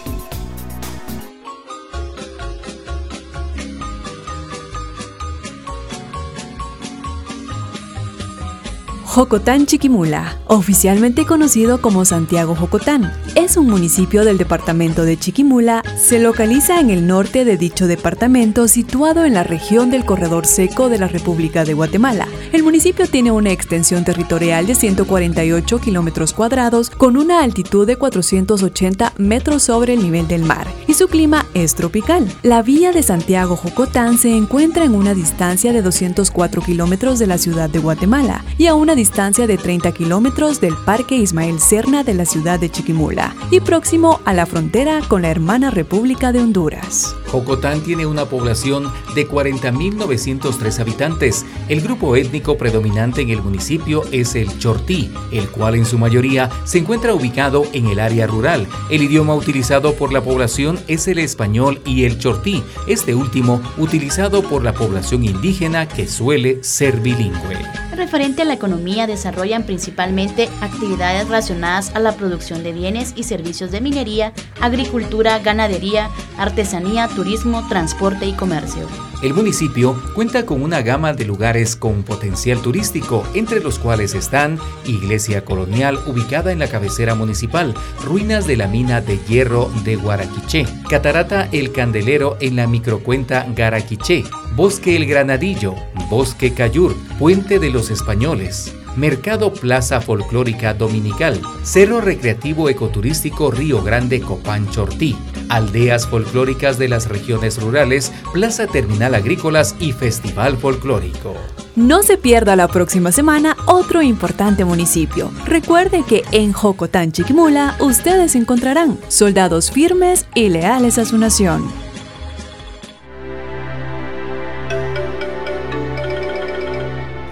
Jocotán 9.19 9.67
Chiquimula, 9.67 10.37
oficialmente 10.47 11.27
conocido 11.27 11.83
como 11.83 12.05
Santiago 12.05 12.55
Jocotán, 12.55 13.13
es 13.35 13.57
un 13.57 13.69
municipio 13.69 14.25
del 14.25 14.39
departamento 14.39 15.05
de 15.05 15.17
Chiquimula, 15.17 15.83
se 15.97 16.21
localiza 16.21 16.79
en 16.79 16.91
el 16.91 17.05
norte 17.09 17.45
de 17.45 17.57
dicho 17.57 17.89
departamento 17.89 18.69
situado 18.69 19.25
en 19.25 19.35
la 19.35 19.43
región 19.43 19.91
del 19.91 20.05
corredor 20.05 20.47
seco 20.47 20.89
de 20.89 21.01
la 21.01 21.09
República 21.09 21.65
de 21.65 21.75
Guatemala. 21.75 22.29
El 22.53 22.63
municipio 22.63 23.09
tiene 23.09 23.33
una 23.33 23.51
extensión 23.51 24.05
territorial 24.05 24.69
de 24.69 24.77
148 24.77 25.81
kilómetros 25.81 26.33
cuadrados 26.33 26.89
con 26.89 27.17
una 27.17 27.43
altitud 27.43 27.89
de 27.89 27.97
480 27.97 29.15
metros 29.19 29.65
sobre 29.65 29.95
el 29.95 30.03
nivel 30.05 30.29
del 30.29 30.45
mar 30.45 30.69
y 30.87 30.95
su 30.95 31.09
clima 31.09 31.45
es 31.55 31.75
tropical. 31.75 32.25
La 32.45 32.63
vía 32.63 32.93
de 32.93 33.03
Santiago 33.03 33.57
Jocotán 33.57 34.17
se 34.17 34.37
encuentra 34.37 34.85
en 34.85 34.95
una 34.95 35.13
distancia 35.13 35.73
de 35.73 35.83
204 35.83 36.63
kilómetros 36.63 37.19
de 37.19 37.27
la 37.27 37.37
ciudad 37.37 37.69
de 37.69 37.81
Guatemala 37.81 38.45
y 38.59 38.67
a 38.69 38.77
una 38.77 38.95
distancia 38.95 39.08
distancia 39.09 39.47
de 39.47 39.57
30 39.57 39.93
kilómetros 39.93 40.61
del 40.61 40.77
Parque 40.85 41.17
Ismael 41.17 41.61
Serna 41.61 42.05
de 42.05 42.13
la 42.13 42.27
ciudad 42.27 42.61
de 42.61 42.69
Chiquimula 42.69 43.35
y 43.51 43.61
próximo 43.61 44.21
a 44.27 44.35
la 44.35 44.45
frontera 44.45 45.01
con 45.09 45.23
la 45.23 45.31
hermana 45.31 45.71
República 45.71 46.31
de 46.31 46.41
Honduras. 46.41 47.17
Jocotán 47.29 47.81
tiene 47.81 48.05
una 48.05 48.27
población 48.27 48.93
de 49.15 49.27
40.903 49.27 50.81
habitantes. 50.81 51.47
El 51.71 51.81
grupo 51.81 52.17
étnico 52.17 52.59
predominante 52.59 53.23
en 53.23 53.31
el 53.31 53.41
municipio 53.41 54.03
es 54.13 54.35
el 54.35 54.59
chortí, 54.59 55.11
el 55.33 55.49
cual 55.49 55.77
en 55.77 55.87
su 55.87 55.97
mayoría 55.97 56.51
se 56.65 56.77
encuentra 56.77 57.15
ubicado 57.15 57.65
en 57.73 57.87
el 57.87 58.01
área 58.01 58.27
rural. 58.27 58.69
El 58.91 59.03
idioma 59.03 59.35
utilizado 59.35 59.95
por 59.95 60.13
la 60.13 60.21
población 60.21 60.79
es 60.87 61.09
el 61.09 61.19
español 61.19 61.81
y 61.87 62.05
el 62.05 62.19
chortí, 62.19 62.63
este 62.87 63.15
último 63.15 63.63
utilizado 63.79 64.43
por 64.43 64.63
la 64.63 64.75
población 64.75 65.25
indígena 65.25 65.89
que 65.89 66.07
suele 66.07 66.63
ser 66.63 67.01
bilingüe 67.01 67.88
referente 67.99 68.43
a 68.43 68.45
la 68.47 68.55
economía 68.55 69.07
desarrollan 69.07 69.65
principalmente 69.65 70.49
actividades 70.63 71.25
relacionadas 71.25 71.95
a 71.95 71.99
la 71.99 72.13
producción 72.13 72.63
de 72.63 72.73
bienes 72.73 73.13
y 73.17 73.25
servicios 73.25 73.71
de 73.71 73.81
minería, 73.81 74.33
agricultura, 74.61 75.39
ganadería, 75.41 76.09
artesanía, 76.39 77.09
turismo, 77.09 77.67
transporte 77.69 78.25
y 78.25 78.33
comercio. 78.33 78.87
El 79.21 79.35
municipio 79.35 80.01
cuenta 80.15 80.47
con 80.47 80.63
una 80.63 80.81
gama 80.83 81.13
de 81.13 81.25
lugares 81.25 81.75
con 81.75 82.05
potencial 82.05 82.63
turístico, 82.63 83.27
entre 83.35 83.59
los 83.61 83.81
cuales 83.81 84.15
están 84.15 84.61
Iglesia 84.87 85.45
Colonial 85.45 85.99
ubicada 86.07 86.53
en 86.53 86.61
la 86.61 86.69
cabecera 86.69 87.17
municipal, 87.17 87.75
ruinas 88.05 88.47
de 88.47 88.57
la 88.57 88.69
mina 88.69 89.01
de 89.01 89.19
hierro 89.27 89.73
de 89.83 89.97
Guaraquiché, 89.97 90.67
Catarata 90.89 91.49
El 91.51 91.73
Candelero 91.73 92.37
en 92.41 92.55
la 92.55 92.69
microcuenta 92.69 93.45
Garaquiché, 93.57 94.23
Bosque 94.55 94.95
El 94.95 95.07
Granadillo, 95.07 95.75
Bosque 96.09 96.55
Cayur, 96.55 96.95
Puente 97.19 97.59
de 97.59 97.71
los 97.71 97.91
Españoles, 97.91 98.73
Mercado 98.97 99.53
Plaza 99.53 100.01
Folclórica 100.01 100.75
Dominical, 100.75 101.41
Cerro 101.63 102.01
Recreativo 102.01 102.69
Ecoturístico 102.69 103.51
Río 103.51 103.83
Grande 103.83 104.21
Copán 104.21 104.69
Chortí, 104.71 105.17
Aldeas 105.49 106.07
Folclóricas 106.07 106.79
de 106.79 106.89
las 106.89 107.09
Regiones 107.09 107.61
Rurales, 107.61 108.13
Plaza 108.33 108.67
Terminal 108.67 109.15
Agrícolas 109.15 109.77
y 109.79 109.93
Festival 109.93 110.57
Folclórico. 110.57 111.35
No 111.77 112.03
se 112.03 112.19
pierda 112.19 112.57
la 112.57 112.67
próxima 112.67 113.13
semana 113.13 113.57
otro 113.67 114.03
importante 114.03 114.65
municipio. 114.65 115.31
Recuerde 115.45 116.03
que 116.03 116.25
en 116.33 116.53
Jocotán 116.53 117.13
Chiquimula 117.13 117.77
ustedes 117.79 118.35
encontrarán 118.35 118.99
soldados 119.07 119.71
firmes 119.71 120.27
y 120.35 120.49
leales 120.49 120.99
a 120.99 121.05
su 121.05 121.17
nación. 121.19 121.88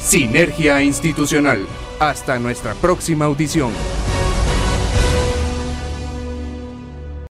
Sinergia 0.00 0.80
Institucional. 0.80 1.66
Hasta 1.98 2.38
nuestra 2.38 2.74
próxima 2.74 3.24
audición. 3.24 3.72